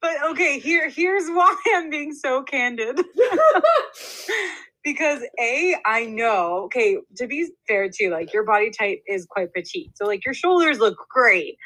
But 0.00 0.16
okay, 0.30 0.58
here 0.58 0.88
here's 0.88 1.26
why 1.28 1.54
I'm 1.74 1.90
being 1.90 2.12
so 2.14 2.42
candid. 2.42 3.00
because 4.84 5.20
A, 5.40 5.76
I 5.86 6.06
know, 6.06 6.62
okay, 6.66 6.98
to 7.16 7.26
be 7.26 7.48
fair 7.66 7.88
too, 7.90 8.10
like 8.10 8.32
your 8.32 8.44
body 8.44 8.70
type 8.70 9.00
is 9.06 9.26
quite 9.28 9.52
petite. 9.52 9.90
So 9.96 10.06
like 10.06 10.24
your 10.24 10.34
shoulders 10.34 10.78
look 10.78 10.96
great. 11.10 11.56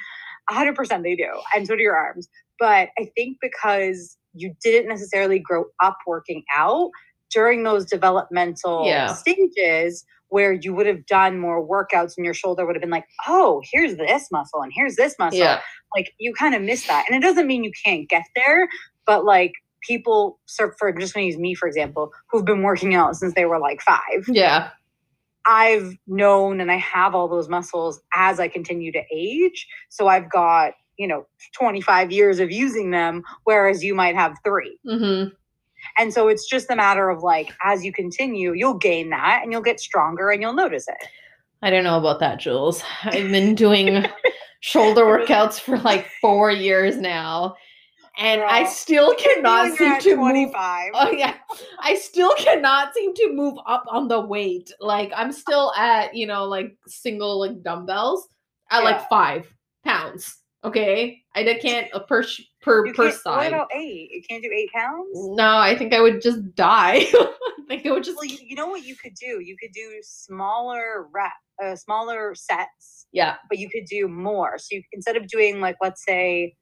100% 0.51 1.03
they 1.03 1.15
do. 1.15 1.29
And 1.55 1.67
so 1.67 1.77
do 1.77 1.83
your 1.83 1.97
arms. 1.97 2.29
But 2.59 2.89
I 2.99 3.11
think 3.17 3.39
because 3.41 4.17
you 4.35 4.55
didn't 4.63 4.89
necessarily 4.89 5.39
grow 5.39 5.65
up 5.83 5.99
working 6.07 6.43
out 6.55 6.91
during 7.33 7.63
those 7.63 7.85
developmental 7.85 8.87
Yeah. 8.87 9.15
stages 9.15 10.05
where 10.33 10.53
you 10.53 10.75
would 10.75 10.87
have 10.87 11.05
done 11.07 11.39
more 11.39 11.67
workouts 11.67 12.15
and 12.17 12.25
your 12.25 12.35
shoulder 12.35 12.67
would 12.67 12.75
have 12.75 12.81
been 12.81 12.91
like, 12.91 13.07
oh, 13.29 13.63
here's 13.73 13.97
this 13.97 14.29
muscle 14.33 14.61
and 14.63 14.73
here's 14.75 14.97
this 14.97 15.15
muscle. 15.19 15.39
Yeah. 15.39 15.61
like 15.97 16.13
you 16.19 16.33
kind 16.35 16.55
of 16.55 16.63
miss 16.63 16.87
that. 16.87 17.05
And 17.09 17.17
it 17.17 17.27
doesn't 17.27 17.47
mean 17.47 17.65
you 17.65 17.73
can't 17.85 18.09
get 18.09 18.25
there 18.35 18.69
but 19.07 19.25
like 19.25 19.53
people 19.83 20.39
for 20.57 20.75
I'm 20.89 21.01
just 21.01 21.15
going 21.15 21.25
to 21.25 21.33
use 21.33 21.39
me 21.39 21.55
for 21.55 21.67
example 21.69 22.13
who've 22.31 22.45
been 22.45 22.63
working 22.63 22.95
out 22.95 23.17
since 23.17 23.35
they 23.35 23.45
were 23.45 23.59
like 23.59 23.81
five. 23.83 24.25
Yeah. 24.29 24.71
i've 25.47 25.97
known 26.07 26.61
and 26.61 26.71
i 26.71 26.77
have 26.77 27.15
all 27.15 27.27
those 27.29 27.49
muscles 27.49 28.01
as 28.15 28.39
i 28.39 28.47
continue 28.47 28.93
to 28.93 29.03
age 29.13 29.67
so 29.89 30.07
i've 30.07 30.31
got 30.31 30.75
you 30.99 31.09
know 31.09 31.27
25 31.59 32.13
years 32.13 32.39
of 32.39 32.53
using 32.53 32.93
them 32.93 33.23
whereas 33.45 33.83
you 33.83 33.95
might 33.95 34.15
have 34.15 34.37
three. 34.45 34.79
Hmm 34.89 35.25
and 35.99 36.13
so 36.13 36.29
it's 36.29 36.47
just 36.49 36.71
a 36.71 36.77
matter 36.77 37.09
of 37.11 37.23
like 37.23 37.53
as 37.65 37.85
you 37.85 37.93
continue 37.93 38.53
you'll 38.55 38.75
gain 38.79 39.11
that 39.11 39.41
and 39.43 39.53
you'll 39.53 39.63
get 39.63 39.81
stronger 39.81 40.31
and 40.31 40.41
you'll 40.43 40.53
notice 40.55 40.87
it 40.89 41.09
I 41.65 41.71
don't 41.71 41.85
know 41.85 41.97
about 41.97 42.19
that, 42.19 42.41
Jules. 42.41 42.83
I've 43.05 43.31
been 43.31 43.55
doing 43.67 44.05
shoulder 44.59 45.03
workouts 45.05 45.61
for 45.61 45.79
like 45.79 46.09
four 46.21 46.51
years 46.51 46.97
now, 46.97 47.55
and 48.19 48.43
I 48.43 48.65
still 48.65 49.15
cannot 49.15 49.77
seem 49.77 49.97
to 50.01 50.17
move. 50.17 50.51
Oh 50.57 51.13
yeah, 51.13 51.35
I 51.79 51.95
still 51.95 52.35
cannot 52.35 52.93
seem 52.95 53.15
to 53.15 53.33
move 53.33 53.59
up 53.65 53.85
on 53.87 54.09
the 54.09 54.21
weight. 54.21 54.73
Like 54.81 55.13
I'm 55.15 55.31
still 55.31 55.73
at 55.77 56.17
you 56.17 56.27
know 56.27 56.47
like 56.47 56.77
single 56.89 57.39
like 57.39 57.63
dumbbells 57.63 58.27
at 58.73 58.79
Yeah. 58.83 58.85
like 58.91 59.09
five 59.09 59.47
pounds. 59.85 60.37
Okay, 60.65 61.23
I 61.37 61.45
can't 61.63 61.87
uh, 61.95 62.01
per 62.01 62.25
sh- 62.25 62.43
per 62.63 62.87
you 62.87 62.95
per 62.95 63.05
can't, 63.11 63.15
what 63.15 63.23
side. 63.23 63.49
about 63.53 63.69
eight 63.75 64.11
you 64.11 64.23
can't 64.29 64.43
do 64.43 64.51
eight 64.55 64.71
pounds 64.73 65.07
No, 65.15 65.57
I 65.59 65.77
think 65.77 65.93
I 65.93 66.01
would 66.01 66.23
just 66.23 66.55
die. 66.55 67.01
I 67.13 67.29
think 67.69 67.87
I 67.87 67.91
would 67.93 68.05
just 68.05 68.17
Well, 68.17 68.25
you, 68.25 68.39
you 68.43 68.57
know 68.57 68.67
what 68.69 68.85
you 68.85 68.97
could 68.97 69.15
do? 69.15 69.41
You 69.41 69.57
could 69.61 69.73
do 69.73 69.99
smaller 70.03 71.07
rep, 71.13 71.33
uh, 71.63 71.77
smaller 71.77 72.35
sets, 72.35 73.07
yeah 73.13 73.35
but 73.49 73.59
you 73.59 73.69
could 73.69 73.85
do 73.87 74.09
more. 74.09 74.59
So 74.59 74.69
you 74.77 74.83
instead 74.93 75.17
of 75.17 75.27
doing 75.29 75.61
like 75.61 75.77
let's 75.83 76.05
say 76.05 76.55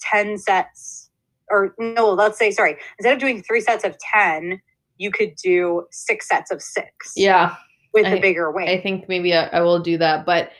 ten 0.00 0.36
sets, 0.38 1.10
or 1.50 1.74
no, 1.78 2.10
let's 2.10 2.38
say 2.38 2.50
sorry, 2.50 2.76
instead 2.98 3.12
of 3.14 3.18
doing 3.18 3.42
three 3.42 3.60
sets 3.60 3.84
of 3.84 3.96
ten, 3.98 4.60
you 4.98 5.10
could 5.10 5.34
do 5.42 5.84
six 5.90 6.28
sets 6.28 6.50
of 6.50 6.60
six. 6.62 7.12
yeah. 7.16 7.54
with 7.94 8.06
I- 8.06 8.16
a 8.16 8.20
bigger 8.20 8.50
weight. 8.52 8.68
I 8.68 8.80
think 8.80 9.08
maybe 9.08 9.34
I, 9.34 9.46
I 9.46 9.60
will 9.60 9.80
do 9.80 9.98
that, 9.98 10.26
but 10.26 10.50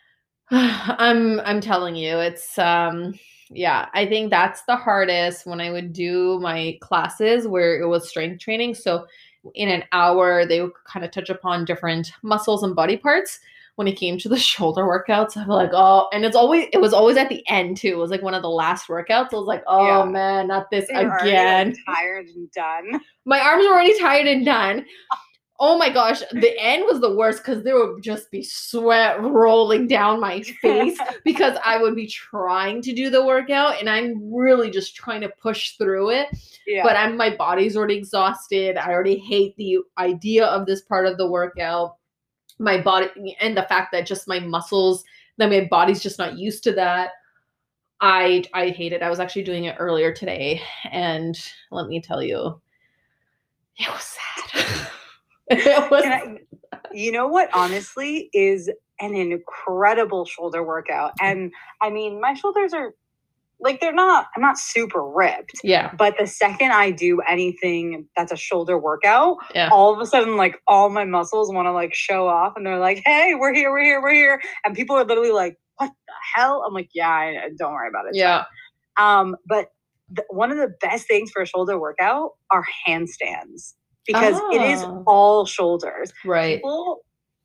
I'm 0.50 1.40
I'm 1.40 1.60
telling 1.60 1.96
you, 1.96 2.18
it's 2.18 2.58
um 2.58 3.14
yeah, 3.50 3.86
I 3.94 4.06
think 4.06 4.30
that's 4.30 4.62
the 4.62 4.76
hardest 4.76 5.46
when 5.46 5.60
I 5.60 5.70
would 5.70 5.92
do 5.92 6.38
my 6.40 6.76
classes 6.80 7.46
where 7.46 7.80
it 7.80 7.86
was 7.86 8.08
strength 8.08 8.40
training. 8.40 8.74
So 8.74 9.06
in 9.54 9.68
an 9.68 9.84
hour, 9.92 10.44
they 10.44 10.60
would 10.60 10.72
kind 10.84 11.04
of 11.04 11.12
touch 11.12 11.30
upon 11.30 11.64
different 11.64 12.10
muscles 12.22 12.62
and 12.62 12.74
body 12.74 12.96
parts. 12.96 13.38
When 13.76 13.86
it 13.86 13.92
came 13.98 14.16
to 14.18 14.28
the 14.30 14.38
shoulder 14.52 14.82
workouts, 14.84 15.36
I'm 15.36 15.48
like, 15.48 15.70
oh, 15.74 16.08
and 16.12 16.24
it's 16.24 16.34
always 16.34 16.66
it 16.72 16.80
was 16.80 16.94
always 16.94 17.18
at 17.18 17.28
the 17.28 17.46
end 17.46 17.76
too. 17.76 17.88
It 17.88 17.98
was 17.98 18.10
like 18.10 18.22
one 18.22 18.32
of 18.32 18.40
the 18.40 18.48
last 18.48 18.88
workouts. 18.88 19.34
I 19.34 19.36
was 19.36 19.46
like, 19.46 19.62
oh 19.66 19.86
Yeah. 19.86 20.04
man, 20.06 20.48
not 20.48 20.70
this 20.70 20.90
like, 20.90 21.06
again 21.20 21.76
tired 21.86 22.26
and 22.28 22.50
done. 22.52 23.00
my 23.26 23.38
arms 23.38 23.64
were 23.66 23.72
already 23.74 23.98
tired 23.98 24.26
and 24.26 24.44
done. 24.46 24.86
Oh 25.58 25.78
my 25.78 25.88
gosh, 25.90 26.20
the 26.32 26.54
end 26.58 26.84
was 26.84 27.00
the 27.00 27.14
worst 27.14 27.38
because 27.38 27.62
there 27.62 27.76
would 27.76 28.02
just 28.02 28.30
be 28.30 28.42
sweat 28.42 29.20
rolling 29.22 29.86
down 29.86 30.20
my 30.20 30.42
face 30.42 30.98
because 31.24 31.56
I 31.64 31.80
would 31.80 31.94
be 31.94 32.06
trying 32.06 32.82
to 32.82 32.92
do 32.92 33.08
the 33.08 33.24
workout 33.24 33.80
and 33.80 33.88
I'm 33.88 34.32
really 34.34 34.70
just 34.70 34.94
trying 34.94 35.22
to 35.22 35.30
push 35.40 35.76
through 35.78 36.10
it. 36.10 36.28
yeah. 36.66 36.82
But 36.82 36.96
I'm 36.96 37.16
my 37.16 37.34
body's 37.34 37.76
already 37.76 37.96
exhausted. 37.96 38.76
I 38.76 38.92
already 38.92 39.16
hate 39.16 39.56
the 39.56 39.78
idea 39.96 40.44
of 40.44 40.66
this 40.66 40.82
part 40.82 41.06
of 41.06 41.16
the 41.16 41.30
workout. 41.30 41.96
My 42.58 42.80
body 42.80 43.36
and 43.40 43.56
the 43.56 43.62
fact 43.62 43.92
that 43.92 44.06
just 44.06 44.28
my 44.28 44.40
muscles, 44.40 45.04
that 45.38 45.50
my 45.50 45.66
body's 45.70 46.02
just 46.02 46.18
not 46.18 46.38
used 46.38 46.64
to 46.64 46.72
that. 46.72 47.10
I 48.00 48.44
I 48.52 48.68
hate 48.70 48.92
it. 48.92 49.02
I 49.02 49.08
was 49.08 49.20
actually 49.20 49.44
doing 49.44 49.64
it 49.64 49.76
earlier 49.78 50.12
today, 50.12 50.60
and 50.90 51.38
let 51.70 51.86
me 51.88 52.00
tell 52.00 52.22
you, 52.22 52.60
it 53.78 53.88
was 53.88 54.16
sad. 54.44 54.88
it 55.66 55.90
was 55.90 56.04
I, 56.04 56.38
you 56.92 57.12
know 57.12 57.26
what 57.26 57.50
honestly 57.54 58.30
is 58.32 58.70
an 59.00 59.14
incredible 59.14 60.24
shoulder 60.24 60.62
workout. 60.62 61.12
And 61.20 61.52
i 61.82 61.90
mean 61.90 62.20
my 62.20 62.34
shoulders 62.34 62.72
are 62.72 62.94
like 63.60 63.80
they're 63.80 63.92
not 63.92 64.26
i'm 64.36 64.42
not 64.42 64.58
super 64.58 65.02
ripped 65.02 65.52
yeah, 65.64 65.92
but 65.96 66.14
the 66.18 66.26
second 66.26 66.72
i 66.72 66.90
do 66.90 67.20
anything 67.22 68.06
that's 68.16 68.32
a 68.32 68.36
shoulder 68.36 68.78
workout 68.78 69.36
yeah. 69.54 69.68
all 69.72 69.94
of 69.94 70.00
a 70.00 70.06
sudden 70.06 70.36
like 70.36 70.60
all 70.66 70.90
my 70.90 71.04
muscles 71.04 71.52
want 71.52 71.66
to 71.66 71.72
like 71.72 71.94
show 71.94 72.26
off 72.26 72.52
and 72.56 72.66
they're 72.66 72.78
like 72.78 73.02
hey 73.06 73.34
we're 73.34 73.54
here 73.54 73.70
we're 73.70 73.82
here 73.82 74.02
we're 74.02 74.12
here. 74.12 74.40
And 74.64 74.74
people 74.74 74.96
are 74.96 75.04
literally 75.04 75.32
like 75.32 75.56
what 75.78 75.90
the 76.06 76.12
hell? 76.34 76.64
I'm 76.66 76.74
like 76.74 76.90
yeah 76.94 77.08
I, 77.08 77.50
don't 77.56 77.72
worry 77.72 77.88
about 77.88 78.06
it 78.06 78.14
Yeah, 78.14 78.44
um 78.98 79.36
but 79.46 79.68
one 80.28 80.52
of 80.52 80.58
the 80.58 80.72
best 80.80 81.08
things 81.08 81.30
for 81.30 81.42
a 81.42 81.46
shoulder 81.46 81.78
workout 81.78 82.30
are 82.50 82.64
handstands 82.86 83.74
because 84.06 84.36
it 84.52 84.62
is 84.62 84.82
Oh. 84.82 85.02
all 85.06 85.46
shoulders 85.46 86.12
right. 86.24 86.56
people 86.58 87.00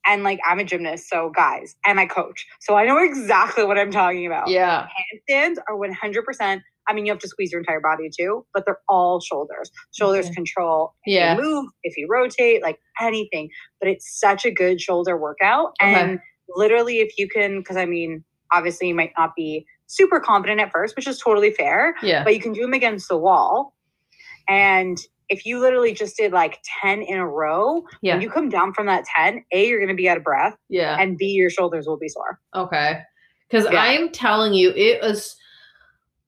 and 0.08 0.24
like 0.24 0.40
I'm 0.46 0.60
a 0.60 0.64
gymnast, 0.64 1.08
so 1.10 1.32
guys, 1.36 1.76
and 1.86 2.00
I 2.00 2.08
coach. 2.08 2.48
So 2.62 2.76
I 2.76 2.86
know 2.86 2.98
exactly 2.98 3.64
what 3.66 3.78
I'm 3.78 3.92
talking 3.92 4.26
about. 4.26 4.48
Yeah, 4.48 4.88
Handstands 5.30 5.58
are 5.68 5.76
100%. 5.78 6.62
I 6.90 6.94
mean, 6.94 7.06
you 7.06 7.12
have 7.12 7.22
to 7.22 7.28
squeeze 7.28 7.52
your 7.52 7.62
entire 7.62 7.80
body 7.80 8.10
too, 8.18 8.44
but 8.54 8.66
they're 8.66 8.80
all 8.90 9.20
shoulders. 9.22 9.70
Shoulders 9.94 10.26
Okay. 10.26 10.34
control 10.34 10.94
if 11.06 11.14
Yeah. 11.14 11.36
you 11.38 11.42
move, 11.44 11.66
if 11.84 11.96
you 11.98 12.08
rotate, 12.10 12.64
like 12.64 12.80
anything. 13.00 13.50
But 13.80 13.90
it's 13.90 14.20
such 14.20 14.46
a 14.46 14.52
good 14.52 14.82
shoulder 14.82 15.16
workout. 15.18 15.74
Okay. 15.82 15.94
And 15.94 16.20
literally, 16.56 17.00
if 17.00 17.14
you 17.20 17.30
can, 17.30 17.60
because 17.60 17.78
I 17.78 17.86
mean, 17.86 18.24
obviously, 18.52 18.88
you 18.88 18.96
might 18.96 19.12
not 19.18 19.36
be 19.36 19.66
super 19.86 20.20
confident 20.20 20.60
at 20.62 20.72
first, 20.72 20.96
which 20.96 21.08
is 21.08 21.20
totally 21.20 21.52
fair, 21.52 21.94
yeah, 22.02 22.24
but 22.24 22.34
you 22.34 22.40
can 22.42 22.54
do 22.54 22.62
them 22.62 22.74
against 22.74 23.08
the 23.08 23.18
wall. 23.18 23.76
And 24.50 24.98
if 25.32 25.46
you 25.46 25.60
literally 25.60 25.94
just 25.94 26.18
did 26.18 26.32
like 26.34 26.60
10 26.82 27.02
in 27.02 27.18
a 27.18 27.28
row, 27.28 27.84
yeah, 28.02 28.14
when 28.14 28.22
you 28.22 28.30
come 28.30 28.50
down 28.50 28.74
from 28.74 28.86
that 28.86 29.06
10, 29.16 29.44
A, 29.54 29.68
you're 29.68 29.80
going 29.80 29.88
to 29.90 29.96
be 29.96 30.08
out 30.10 30.18
of 30.18 30.24
breath, 30.24 30.56
yeah. 30.70 30.98
and 31.00 31.18
B, 31.18 31.26
your 31.28 31.50
shoulders 31.50 31.88
will 31.88 31.98
be 31.98 32.10
sore. 32.10 32.40
Okay. 32.54 33.02
Because 33.50 33.66
Yeah. 33.72 33.82
I'm 33.82 34.10
telling 34.12 34.54
you, 34.54 34.72
it 34.76 35.02
was 35.02 35.36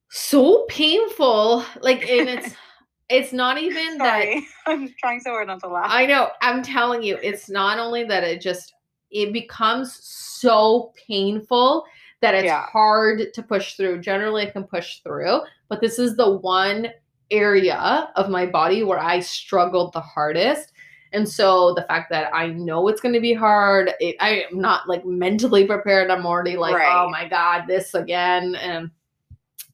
so 0.10 0.66
painful. 0.70 1.64
Like, 1.82 2.10
and 2.10 2.30
it's 2.30 2.56
it's 3.10 3.34
not 3.34 3.58
even 3.58 3.98
that 3.98 4.26
I'm 4.66 4.90
trying 5.00 5.20
so 5.20 5.32
hard 5.32 5.48
not 5.48 5.60
to 5.62 5.68
laugh. 5.68 5.88
I 5.90 6.06
know. 6.06 6.30
I'm 6.42 6.64
telling 6.64 7.04
you, 7.04 7.18
it's 7.22 7.50
not 7.50 7.78
only 7.80 8.04
that 8.06 8.24
it 8.24 8.42
just 8.42 8.74
it 9.12 9.32
becomes 9.34 10.00
so 10.02 10.92
painful 11.08 11.84
that 12.22 12.34
it's 12.34 12.46
Yeah. 12.46 12.66
hard 12.68 13.34
to 13.34 13.44
push 13.44 13.76
through. 13.76 14.00
Generally, 14.02 14.48
I 14.48 14.52
can 14.52 14.64
push 14.64 15.00
through, 15.04 15.42
but 15.70 15.82
this 15.82 16.00
is 16.00 16.16
the 16.16 16.38
one 16.38 16.88
area 17.34 18.10
of 18.16 18.30
my 18.30 18.46
body 18.46 18.84
where 18.84 19.00
I 19.00 19.20
struggled 19.20 19.94
the 19.94 20.02
hardest. 20.02 20.72
And 21.12 21.28
so 21.30 21.74
the 21.76 21.84
fact 21.84 22.10
that 22.12 22.34
I 22.34 22.48
know 22.48 22.88
it's 22.88 23.02
going 23.02 23.14
to 23.14 23.20
be 23.22 23.34
hard, 23.34 23.92
it, 24.00 24.16
I 24.20 24.46
am 24.52 24.60
not 24.60 24.88
like 24.88 25.06
mentally 25.06 25.66
prepared. 25.66 26.10
I'm 26.10 26.26
already 26.26 26.58
like, 26.58 26.76
Right. 26.76 26.92
oh 26.92 27.10
my 27.10 27.28
god, 27.28 27.66
this 27.68 27.94
again, 27.94 28.56
and 28.56 28.90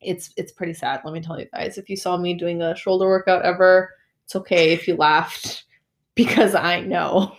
it's 0.01 0.31
it's 0.37 0.51
pretty 0.51 0.73
sad. 0.73 1.01
Let 1.05 1.13
me 1.13 1.21
tell 1.21 1.39
you 1.39 1.47
guys. 1.53 1.77
If 1.77 1.89
you 1.89 1.95
saw 1.95 2.17
me 2.17 2.33
doing 2.33 2.61
a 2.61 2.75
shoulder 2.75 3.05
workout 3.07 3.43
ever, 3.45 3.89
it's 4.25 4.35
okay 4.35 4.71
if 4.73 4.87
you 4.87 4.95
laughed 4.95 5.63
because 6.15 6.55
I 6.55 6.81
know. 6.81 7.35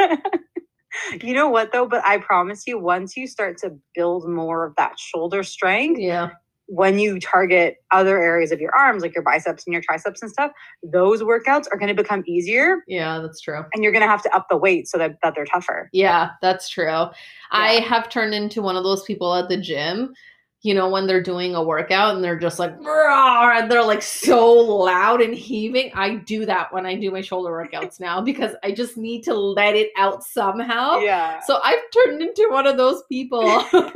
you 1.22 1.34
know 1.34 1.48
what 1.48 1.72
though? 1.72 1.86
But 1.86 2.06
I 2.06 2.18
promise 2.18 2.66
you, 2.66 2.78
once 2.78 3.16
you 3.16 3.26
start 3.26 3.58
to 3.58 3.76
build 3.94 4.28
more 4.28 4.64
of 4.64 4.74
that 4.76 4.98
shoulder 4.98 5.42
strength, 5.42 6.00
Yeah. 6.00 6.30
When 6.70 6.98
you 6.98 7.18
target 7.18 7.76
other 7.90 8.20
areas 8.22 8.52
of 8.52 8.60
your 8.60 8.74
arms, 8.76 9.02
like 9.02 9.14
your 9.14 9.24
biceps 9.24 9.64
and 9.66 9.72
your 9.72 9.82
triceps 9.82 10.20
and 10.20 10.30
stuff, 10.30 10.52
those 10.82 11.22
workouts 11.22 11.64
are 11.72 11.78
going 11.78 11.94
to 11.94 12.00
become 12.02 12.22
easier 12.26 12.84
Yeah, 12.86 13.20
that's 13.20 13.40
true. 13.40 13.64
and 13.72 13.82
you're 13.82 13.92
going 13.92 14.02
to 14.02 14.08
have 14.08 14.22
to 14.22 14.36
up 14.36 14.46
the 14.50 14.56
weight 14.56 14.86
so 14.86 14.98
that, 14.98 15.16
that 15.22 15.34
they're 15.34 15.46
tougher. 15.46 15.88
Yeah, 15.94 16.30
that's 16.42 16.68
true. 16.68 17.06
I 17.50 17.72
have 17.88 18.10
turned 18.10 18.34
into 18.34 18.60
one 18.60 18.76
of 18.76 18.84
those 18.84 19.02
people 19.04 19.34
at 19.34 19.48
the 19.48 19.56
gym, 19.56 20.12
you 20.60 20.74
know, 20.74 20.90
when 20.90 21.06
they're 21.06 21.22
doing 21.22 21.54
a 21.54 21.62
workout 21.62 22.14
and 22.16 22.22
they're 22.22 22.38
just 22.38 22.58
like, 22.58 22.74
and 22.78 23.70
they're 23.70 23.82
like 23.84 24.02
so 24.02 24.52
loud 24.52 25.22
and 25.22 25.34
heaving. 25.34 25.90
I 25.94 26.16
do 26.16 26.44
that 26.46 26.70
when 26.72 26.84
I 26.84 26.96
do 26.96 27.10
my 27.10 27.22
shoulder 27.22 27.50
workouts 27.50 27.98
now 28.00 28.20
because 28.20 28.52
I 28.62 28.72
just 28.72 28.98
need 28.98 29.22
to 29.22 29.34
let 29.34 29.74
it 29.74 29.90
out 29.96 30.22
somehow. 30.22 30.98
Yeah. 30.98 31.40
So 31.46 31.60
I've 31.64 31.78
turned 31.94 32.20
into 32.20 32.48
one 32.50 32.66
of 32.66 32.76
those 32.76 33.02
people. 33.08 33.64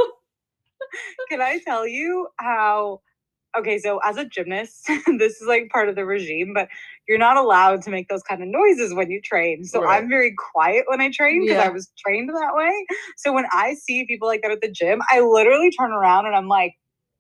Can 1.31 1.41
I 1.41 1.59
tell 1.67 1.87
you 1.87 2.29
how? 2.39 3.01
Okay, 3.59 3.79
so 3.79 4.01
as 4.05 4.17
a 4.17 4.25
gymnast, 4.25 4.87
this 5.19 5.41
is 5.41 5.47
like 5.47 5.69
part 5.71 5.89
of 5.89 5.97
the 5.97 6.07
regime, 6.07 6.53
but 6.55 6.69
you're 7.09 7.19
not 7.19 7.37
allowed 7.37 7.83
to 7.83 7.91
make 7.91 8.09
those 8.09 8.23
kind 8.23 8.43
of 8.43 8.49
noises 8.49 8.95
when 8.95 9.11
you 9.11 9.21
train. 9.23 9.65
So 9.65 9.83
Right. 9.83 9.99
I'm 10.03 10.09
very 10.09 10.35
quiet 10.55 10.85
when 10.89 11.01
I 11.03 11.11
train 11.11 11.43
because 11.45 11.59
Yeah. 11.59 11.67
I 11.67 11.71
was 11.71 11.93
trained 11.99 12.31
that 12.31 12.55
way. 12.55 12.87
So 13.19 13.33
when 13.33 13.47
I 13.53 13.75
see 13.75 14.07
people 14.07 14.29
like 14.29 14.43
that 14.43 14.53
at 14.53 14.63
the 14.63 14.71
gym, 14.71 15.03
I 15.11 15.21
literally 15.21 15.71
turn 15.71 15.93
around 15.93 16.27
and 16.27 16.37
I'm 16.37 16.49
like, 16.49 16.75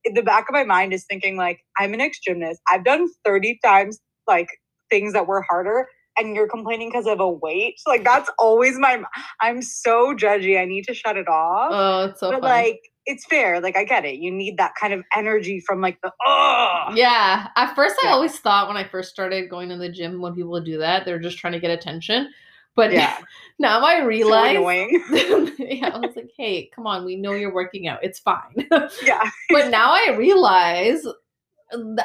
in 0.04 0.14
the 0.14 0.22
back 0.22 0.48
of 0.48 0.54
my 0.54 0.64
mind 0.64 0.92
is 0.94 1.04
thinking 1.04 1.36
like, 1.36 1.60
I'm 1.78 1.94
an 1.94 2.00
ex 2.00 2.18
gymnast. 2.20 2.60
I've 2.70 2.84
done 2.84 3.08
30 3.24 3.58
times 3.64 4.00
like 4.26 4.48
things 4.90 5.12
that 5.14 5.26
were 5.26 5.42
harder. 5.42 5.86
And 6.18 6.36
you're 6.36 6.48
complaining 6.48 6.90
because 6.90 7.06
of 7.06 7.20
a 7.20 7.28
weight. 7.30 7.76
Like 7.86 8.04
that's 8.04 8.30
always 8.38 8.78
my. 8.78 9.02
I'm 9.40 9.62
so 9.62 10.14
judgy. 10.14 10.60
I 10.60 10.66
need 10.66 10.84
to 10.84 10.94
shut 10.94 11.16
it 11.16 11.28
off 11.28 11.72
oh, 11.72 12.04
it's 12.06 12.20
so 12.20 12.30
but 12.30 12.42
funny. 12.42 12.52
like 12.64 12.80
it's 13.06 13.24
fair 13.26 13.60
like 13.60 13.76
i 13.76 13.84
get 13.84 14.04
it 14.04 14.16
you 14.20 14.30
need 14.30 14.56
that 14.56 14.72
kind 14.80 14.92
of 14.92 15.02
energy 15.16 15.60
from 15.60 15.80
like 15.80 16.00
the 16.02 16.12
oh 16.24 16.92
Yeah. 16.94 17.48
At 17.56 17.74
first, 17.74 17.96
I 18.02 18.08
Yeah. 18.08 18.12
always 18.14 18.38
thought 18.38 18.68
when 18.68 18.76
I 18.76 18.84
first 18.86 19.10
started 19.10 19.48
going 19.48 19.68
to 19.70 19.76
the 19.76 19.88
gym, 19.88 20.20
when 20.20 20.34
people 20.34 20.50
would 20.52 20.64
do 20.64 20.78
that, 20.78 21.04
they're 21.04 21.18
just 21.18 21.38
trying 21.38 21.52
to 21.54 21.60
get 21.60 21.70
attention. 21.70 22.30
But 22.74 22.92
yeah 22.92 23.18
now 23.58 23.80
I 23.80 24.02
realize. 24.02 24.56
annoying 24.56 25.02
yeah, 25.58 25.90
I 25.94 25.98
was 25.98 26.14
like, 26.16 26.30
hey, 26.36 26.70
come 26.74 26.86
on, 26.86 27.04
we 27.04 27.16
know 27.16 27.34
you're 27.34 27.52
working 27.54 27.88
out. 27.88 28.00
It's 28.02 28.18
fine. 28.18 28.54
yeah 29.02 29.28
but 29.50 29.70
now 29.70 29.92
I 29.92 30.14
realize 30.18 31.04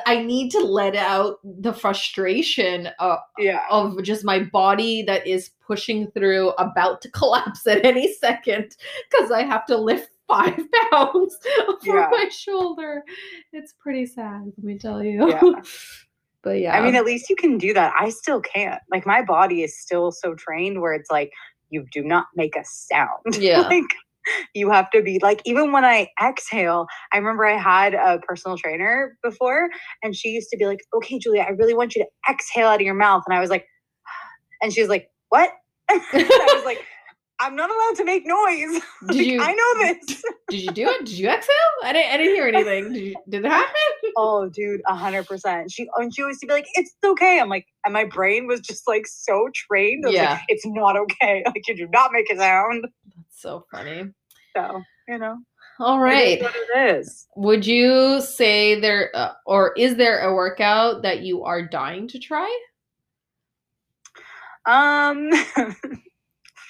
I 0.05 0.21
need 0.23 0.49
to 0.51 0.59
let 0.59 0.95
out 0.95 1.39
the 1.43 1.73
frustration 1.73 2.87
of, 2.99 3.19
yeah 3.37 3.65
of 3.69 4.01
just 4.03 4.23
my 4.23 4.39
body 4.43 5.03
that 5.03 5.27
is 5.27 5.51
pushing 5.65 6.09
through, 6.11 6.51
about 6.51 7.01
to 7.01 7.11
collapse 7.11 7.67
at 7.67 7.83
any 7.85 8.13
second 8.13 8.75
because 9.11 9.31
I 9.31 9.43
have 9.43 9.65
to 9.65 9.77
lift 9.77 10.09
five 10.27 10.57
pounds 10.91 11.37
for 11.85 11.97
Yeah. 11.97 12.09
my 12.11 12.29
shoulder. 12.29 13.03
It's 13.53 13.73
pretty 13.79 14.05
sad, 14.05 14.43
let 14.57 14.63
me 14.63 14.77
tell 14.77 15.03
you. 15.03 15.29
Yeah. 15.29 15.61
but 16.43 16.59
yeah. 16.59 16.77
i 16.77 16.81
mean 16.85 16.93
at 16.95 17.03
least 17.03 17.31
you 17.31 17.35
can 17.35 17.57
do 17.57 17.73
that 17.73 17.91
i 17.99 18.09
still 18.09 18.39
can't 18.39 18.79
like 18.91 19.07
my 19.07 19.23
body 19.23 19.63
is 19.63 19.77
still 19.81 20.11
so 20.11 20.35
trained 20.35 20.79
where 20.79 20.93
it's 20.93 21.09
like 21.09 21.31
you 21.71 21.83
do 21.91 22.03
not 22.03 22.27
make 22.35 22.55
a 22.55 22.63
sound 22.63 23.35
Yeah. 23.39 23.61
like 23.61 23.83
you 24.53 24.69
have 24.69 24.89
to 24.91 25.01
be 25.01 25.19
like 25.23 25.41
even 25.45 25.71
when 25.71 25.83
i 25.83 26.07
exhale 26.23 26.85
i 27.11 27.17
remember 27.17 27.43
i 27.45 27.57
had 27.57 27.95
a 27.95 28.19
personal 28.19 28.55
trainer 28.55 29.17
before 29.23 29.67
and 30.03 30.15
she 30.15 30.29
used 30.29 30.49
to 30.51 30.57
be 30.57 30.67
like 30.67 30.79
okay 30.95 31.17
julia 31.17 31.41
i 31.41 31.49
really 31.49 31.73
want 31.73 31.95
you 31.95 32.03
to 32.03 32.31
exhale 32.31 32.67
out 32.67 32.75
of 32.75 32.81
your 32.85 32.93
mouth 32.93 33.23
and 33.27 33.35
i 33.35 33.39
was 33.41 33.49
like 33.49 33.65
and 34.61 34.71
she 34.71 34.79
was 34.79 34.89
like 34.89 35.09
what 35.29 35.49
i 35.89 36.53
was 36.55 36.65
like 36.65 36.83
i'm 37.39 37.55
not 37.55 37.69
allowed 37.69 37.95
to 37.95 38.03
make 38.05 38.23
noise 38.25 38.81
did 39.09 39.17
Like, 39.17 39.27
you 39.27 39.41
i 39.41 39.53
know 39.53 39.95
this 40.07 40.23
did 40.49 40.61
you 40.61 40.71
do 40.71 40.87
it? 40.87 40.99
Did 41.05 41.17
you 41.17 41.27
exhale? 41.29 41.53
I 41.83 41.91
didn't 41.91 42.13
I 42.13 42.17
didn't 42.17 42.35
hear 42.35 42.47
anything. 42.47 42.93
Did 42.93 43.01
you 43.03 43.15
did 43.29 43.45
it 43.45 43.51
happen? 43.51 43.73
oh 44.17 44.47
dude 44.49 44.81
a 44.87 44.95
hundred 44.95 45.27
percent 45.27 45.69
she 45.71 45.87
and 45.97 46.13
she 46.15 46.21
always 46.21 46.35
used 46.35 46.41
to 46.41 46.47
be 46.47 46.53
like 46.53 46.67
it's 46.75 46.95
okay 47.05 47.39
i'm 47.41 47.49
like 47.49 47.65
and 47.83 47.93
my 47.93 48.05
brain 48.05 48.47
was 48.47 48.61
just 48.61 48.87
like 48.87 49.05
so 49.05 49.49
trained 49.53 50.05
I 50.05 50.09
was 50.09 50.15
like, 50.15 50.29
Yeah. 50.29 50.39
it's 50.47 50.65
not 50.65 50.95
okay 50.97 51.43
like 51.47 51.67
you 51.67 51.75
do 51.75 51.87
not 51.91 52.11
make 52.13 52.31
a 52.31 52.37
sound 52.37 52.85
That's 53.15 53.41
so 53.41 53.65
funny. 53.69 54.05
so 54.55 54.81
you 55.09 55.17
know 55.17 55.37
All 55.79 55.97
it 55.97 56.01
right. 56.01 56.37
is 56.37 56.43
what 56.43 56.55
it 56.55 56.97
is 56.99 57.27
Would 57.35 57.65
you 57.67 58.21
say 58.21 58.79
there, 58.79 59.11
uh, 59.13 59.33
or 59.45 59.73
is 59.77 59.97
there 59.97 60.21
a 60.21 60.33
workout 60.33 61.01
that 61.03 61.21
you 61.23 61.43
are 61.43 61.61
dying 61.61 62.07
to 62.07 62.19
try? 62.19 62.49
Um, 64.65 65.29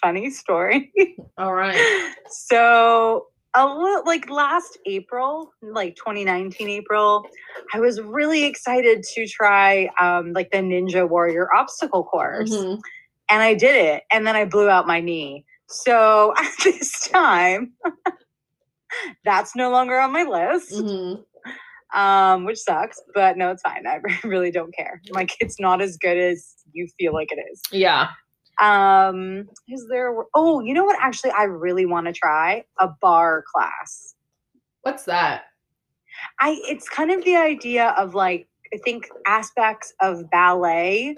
funny 0.01 0.29
story. 0.29 0.91
All 1.38 1.53
right. 1.53 2.13
so, 2.29 3.27
a 3.55 3.65
little 3.65 4.03
like 4.05 4.29
last 4.29 4.77
April, 4.86 5.51
like 5.62 5.95
2019 5.95 6.69
April, 6.69 7.25
I 7.73 7.79
was 7.79 7.99
really 8.01 8.43
excited 8.45 9.03
to 9.15 9.25
try 9.27 9.89
um 9.99 10.33
like 10.33 10.51
the 10.51 10.60
Ninja 10.60 11.10
Warrior 11.10 11.47
obstacle 11.55 12.03
course, 12.03 12.51
Mhm. 12.51 12.79
and 13.29 13.41
I 13.41 13.53
did 13.55 13.75
it, 13.75 14.03
and 14.12 14.27
then 14.27 14.36
I 14.36 14.45
blew 14.45 14.69
out 14.69 14.86
my 14.88 14.99
knee. 15.01 15.45
So 15.69 16.33
at 16.38 16.51
this 16.63 17.07
time, 17.10 17.73
that's 19.25 19.55
no 19.55 19.69
longer 19.71 19.99
on 19.99 20.12
my 20.13 20.23
list, 20.23 20.71
Mhm. 20.73 21.23
um, 21.95 22.45
which 22.45 22.60
sucks. 22.60 23.01
But 23.15 23.38
no, 23.38 23.51
it's 23.51 23.62
fine. 23.63 23.86
I 23.88 23.99
really 24.23 24.51
don't 24.51 24.73
care. 24.75 25.01
Like 25.10 25.36
it's 25.39 25.60
not 25.60 25.81
as 25.81 25.97
good 25.97 26.17
as 26.17 26.53
you 26.73 26.88
feel 26.99 27.13
like 27.13 27.31
it 27.31 27.39
is. 27.51 27.62
Yeah. 27.71 28.10
Um, 28.62 29.48
is 29.67 29.86
there? 29.89 30.13
Oh, 30.36 30.60
you 30.62 30.74
know 30.74 30.84
what? 30.84 30.98
Actually, 31.00 31.32
I 31.32 31.43
really 31.43 31.86
want 31.86 32.08
to 32.08 32.13
try 32.13 32.63
a 32.80 32.89
barre 33.02 33.43
class. 33.54 34.15
What's 34.82 35.04
that? 35.06 35.43
I 36.39 36.60
it's 36.63 36.89
kind 36.89 37.12
of 37.12 37.24
the 37.24 37.36
idea 37.36 37.93
of 37.98 38.15
like 38.15 38.48
I 38.74 38.78
think 38.84 39.08
aspects 39.28 39.93
of 40.02 40.30
ballet, 40.32 41.15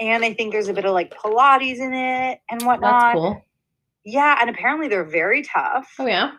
and 0.00 0.24
I 0.24 0.32
think 0.34 0.52
there's 0.52 0.68
a 0.68 0.72
bit 0.72 0.84
of 0.84 0.92
like 0.92 1.12
Pilates 1.14 1.78
in 1.78 1.92
it 1.92 2.40
and 2.50 2.62
whatnot. 2.62 3.00
That's 3.00 3.14
cool. 3.14 3.42
Yeah, 4.04 4.38
and 4.40 4.48
apparently 4.48 4.88
they're 4.88 5.04
very 5.04 5.42
tough 5.42 5.92
Oh 5.98 6.06
yeah. 6.06 6.32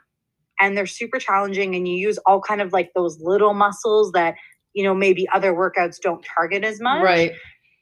and 0.59 0.77
they're 0.77 0.87
super 0.87 1.19
challenging, 1.19 1.75
and 1.75 1.87
you 1.87 1.95
use 1.95 2.17
all 2.25 2.39
kind 2.41 2.61
of 2.61 2.71
like 2.73 2.91
those 2.95 3.19
little 3.21 3.53
muscles 3.53 4.11
that 4.13 4.35
you 4.73 4.83
know 4.83 4.93
maybe 4.95 5.27
other 5.33 5.53
workouts 5.53 5.97
don't 6.01 6.25
target 6.35 6.63
as 6.63 6.79
much. 6.79 7.03
Right. 7.03 7.31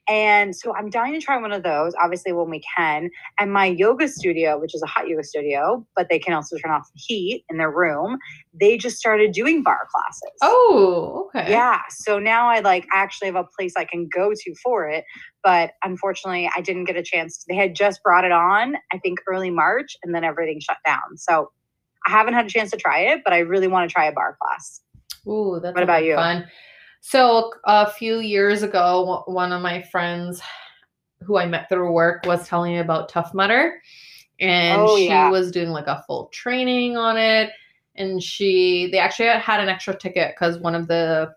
And 0.10 0.56
so 0.56 0.74
I'm 0.76 0.90
dying 0.90 1.14
to 1.14 1.20
try 1.20 1.38
one 1.38 1.52
of 1.52 1.64
those, 1.64 1.94
obviously, 2.02 2.32
when 2.32 2.50
we 2.50 2.62
can. 2.78 3.10
And 3.40 3.52
my 3.52 3.66
yoga 3.66 4.08
studio, 4.08 4.58
which 4.58 4.74
is 4.74 4.82
a 4.82 4.88
hot 4.88 5.08
yoga 5.08 5.24
studio, 5.24 5.86
but 5.96 6.08
they 6.10 6.18
can 6.18 6.34
also 6.34 6.58
turn 6.58 6.72
off 6.72 6.88
the 6.94 7.02
heat 7.06 7.44
in 7.50 7.58
their 7.58 7.72
room, 7.72 8.18
they 8.60 8.78
just 8.78 8.98
started 8.98 9.34
doing 9.34 9.64
barre 9.64 9.88
classes. 9.94 10.38
Oh, 10.42 11.30
okay. 11.36 11.52
Yeah. 11.52 11.82
So 11.90 12.20
now 12.20 12.48
I 12.48 12.60
like 12.60 12.88
actually 12.94 13.28
have 13.28 13.36
a 13.36 13.46
place 13.58 13.74
I 13.78 13.84
can 13.84 14.08
go 14.08 14.32
to 14.34 14.56
for 14.64 14.88
it. 14.88 15.04
But 15.44 15.72
unfortunately, 15.84 16.50
I 16.56 16.62
didn't 16.62 16.86
get 16.86 16.96
a 16.96 17.04
chance. 17.04 17.44
They 17.48 17.56
had 17.56 17.76
just 17.76 18.02
brought 18.02 18.24
it 18.24 18.32
on, 18.32 18.76
I 18.94 19.00
think 19.00 19.20
early 19.28 19.50
March, 19.50 19.96
and 20.04 20.16
then 20.16 20.24
everything 20.24 20.60
shut 20.62 20.78
down. 20.86 21.18
So 21.18 21.52
I 22.06 22.12
haven't 22.12 22.34
had 22.34 22.46
a 22.46 22.50
chance 22.50 22.72
to 22.72 22.78
try 22.78 23.00
it, 23.00 23.22
but 23.24 23.34
I 23.34 23.40
really 23.40 23.68
want 23.68 23.90
to 23.90 23.94
try 23.94 24.06
a 24.06 24.14
barre 24.14 24.38
class. 24.42 24.82
Ooh, 25.28 25.60
that's 25.62 25.76
What 25.76 25.84
about 25.84 26.06
you? 26.06 26.16
Fun. 26.16 26.46
So 27.10 27.54
a 27.64 27.90
few 27.90 28.20
years 28.20 28.64
ago, 28.64 29.24
one 29.28 29.54
of 29.54 29.62
my 29.62 29.82
friends 29.82 30.42
who 31.24 31.38
I 31.38 31.46
met 31.46 31.70
through 31.70 31.90
work 31.94 32.26
was 32.26 32.46
telling 32.46 32.74
me 32.74 32.80
about 32.80 33.08
Tough 33.08 33.34
Mudder, 33.34 33.82
and 34.42 34.82
Oh, 34.82 34.98
she 34.98 35.06
yeah. 35.06 35.30
was 35.30 35.50
doing 35.50 35.70
like 35.70 35.88
a 35.88 36.04
full 36.06 36.26
training 36.34 36.98
on 36.98 37.16
it. 37.16 37.52
And 37.96 38.22
she, 38.22 38.90
they 38.92 39.00
actually 39.00 39.30
had 39.30 39.62
an 39.62 39.70
extra 39.70 39.96
ticket 39.96 40.36
because 40.36 40.60
one 40.60 40.76
of 40.76 40.90
the, 40.90 41.34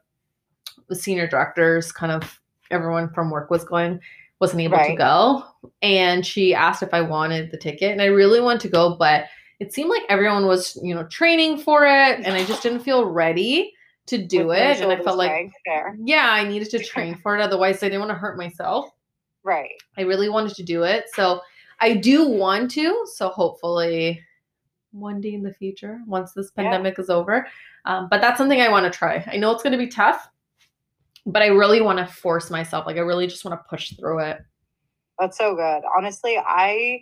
the 0.88 0.96
senior 0.96 1.28
directors, 1.28 1.92
kind 1.92 2.10
of 2.10 2.40
everyone 2.72 3.08
from 3.08 3.30
work 3.30 3.48
was 3.48 3.62
going, 3.62 4.00
wasn't 4.40 4.62
able 4.62 4.78
to 4.78 4.96
go. 4.96 5.44
And 5.82 6.26
she 6.26 6.52
asked 6.52 6.82
if 6.82 6.92
I 6.92 7.00
wanted 7.00 7.52
the 7.52 7.58
ticket, 7.58 7.92
and 7.92 8.02
I 8.02 8.06
really 8.06 8.40
wanted 8.40 8.62
to 8.62 8.70
go, 8.70 8.96
but 8.96 9.26
it 9.60 9.72
seemed 9.72 9.90
like 9.90 10.02
everyone 10.08 10.46
was, 10.46 10.76
you 10.82 10.96
know, 10.96 11.04
training 11.04 11.58
for 11.58 11.84
it, 11.86 12.18
and 12.24 12.34
I 12.34 12.44
just 12.44 12.64
didn't 12.64 12.80
feel 12.80 13.04
ready 13.04 13.72
to 14.10 14.18
do 14.18 14.48
With 14.48 14.58
it. 14.58 14.80
And 14.82 14.92
I 14.92 15.02
felt 15.02 15.18
like, 15.18 15.50
yeah, 16.04 16.30
I 16.30 16.44
needed 16.46 16.70
to 16.70 16.78
train 16.84 17.16
for 17.16 17.36
it. 17.36 17.40
Otherwise, 17.40 17.82
I 17.82 17.86
didn't 17.86 18.00
want 18.00 18.10
to 18.10 18.16
hurt 18.18 18.36
myself. 18.36 18.90
Right. 19.42 19.72
I 19.96 20.02
really 20.02 20.28
wanted 20.28 20.54
to 20.56 20.62
do 20.62 20.82
it. 20.82 21.06
So 21.14 21.40
I 21.80 21.94
do 21.94 22.28
want 22.28 22.70
to. 22.72 23.06
So 23.14 23.28
hopefully, 23.28 24.20
one 24.92 25.20
day 25.20 25.34
in 25.34 25.42
the 25.42 25.54
future, 25.54 26.00
once 26.06 26.32
this 26.32 26.50
Yeah. 26.56 26.64
pandemic 26.64 26.98
is 26.98 27.08
over. 27.10 27.46
Um, 27.86 28.08
but 28.10 28.20
that's 28.20 28.36
something 28.36 28.60
I 28.60 28.68
want 28.68 28.92
to 28.92 28.96
try. 28.96 29.24
I 29.32 29.36
know 29.38 29.50
it's 29.52 29.62
going 29.62 29.72
to 29.72 29.78
be 29.78 29.86
tough, 29.88 30.28
but 31.24 31.42
I 31.42 31.46
really 31.46 31.80
want 31.80 31.98
to 31.98 32.06
force 32.06 32.50
myself. 32.50 32.86
Like, 32.86 32.96
I 32.96 33.00
really 33.00 33.26
just 33.26 33.44
want 33.44 33.58
to 33.58 33.68
push 33.68 33.94
through 33.96 34.20
it. 34.20 34.38
That's 35.18 35.38
so 35.38 35.54
good. 35.54 35.82
Honestly, 35.96 36.36
I 36.38 37.00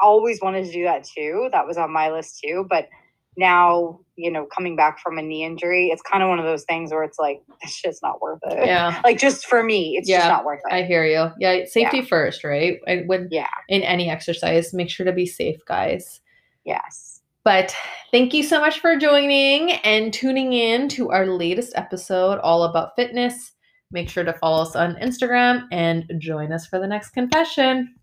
always 0.00 0.40
wanted 0.42 0.66
to 0.66 0.72
do 0.72 0.84
that 0.84 1.04
too. 1.04 1.48
That 1.52 1.66
was 1.66 1.76
on 1.76 1.90
my 1.92 2.10
list 2.10 2.40
too. 2.44 2.66
But 2.68 2.88
now, 3.36 4.00
you 4.16 4.30
know, 4.30 4.46
coming 4.46 4.76
back 4.76 4.98
from 4.98 5.18
a 5.18 5.22
knee 5.22 5.44
injury, 5.44 5.88
it's 5.88 6.00
kind 6.02 6.22
of 6.22 6.28
one 6.28 6.38
of 6.38 6.44
those 6.46 6.64
things 6.64 6.90
where 6.90 7.02
it's 7.02 7.18
like, 7.18 7.42
it's 7.62 7.80
just 7.80 8.02
not 8.02 8.20
worth 8.20 8.40
it. 8.44 8.66
Yeah. 8.66 9.00
Like 9.04 9.18
just 9.18 9.46
for 9.46 9.62
me, 9.62 9.96
it's 9.98 10.08
just 10.08 10.26
not 10.28 10.44
worth 10.44 10.60
it. 10.68 10.72
I 10.72 10.82
hear 10.84 11.04
you. 11.04 11.30
Yeah, 11.38 11.64
safety 11.66 12.02
first, 12.02 12.42
right? 12.44 12.78
And 12.86 13.08
when 13.08 13.28
Yeah. 13.30 13.48
in 13.68 13.82
any 13.82 14.08
exercise, 14.10 14.72
make 14.72 14.90
sure 14.90 15.04
to 15.06 15.12
be 15.12 15.26
safe, 15.26 15.58
guys. 15.66 16.20
yes. 16.64 17.12
But 17.44 17.76
thank 18.10 18.34
you 18.34 18.42
so 18.42 18.58
much 18.60 18.80
for 18.80 18.96
joining 18.96 19.70
and 19.70 20.12
tuning 20.12 20.52
in 20.52 20.88
to 20.88 21.10
our 21.12 21.26
latest 21.26 21.74
episode 21.76 22.40
all 22.40 22.64
about 22.64 22.96
fitness. 22.96 23.52
Make 23.92 24.08
sure 24.08 24.24
to 24.24 24.32
follow 24.32 24.62
us 24.62 24.74
on 24.74 24.96
Instagram 24.96 25.68
and 25.70 26.10
join 26.18 26.50
us 26.52 26.66
for 26.66 26.80
the 26.80 26.88
next 26.88 27.10
confession. 27.10 27.94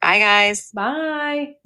Bye, 0.00 0.20
guys. 0.20 0.70
Bye. 0.72 1.56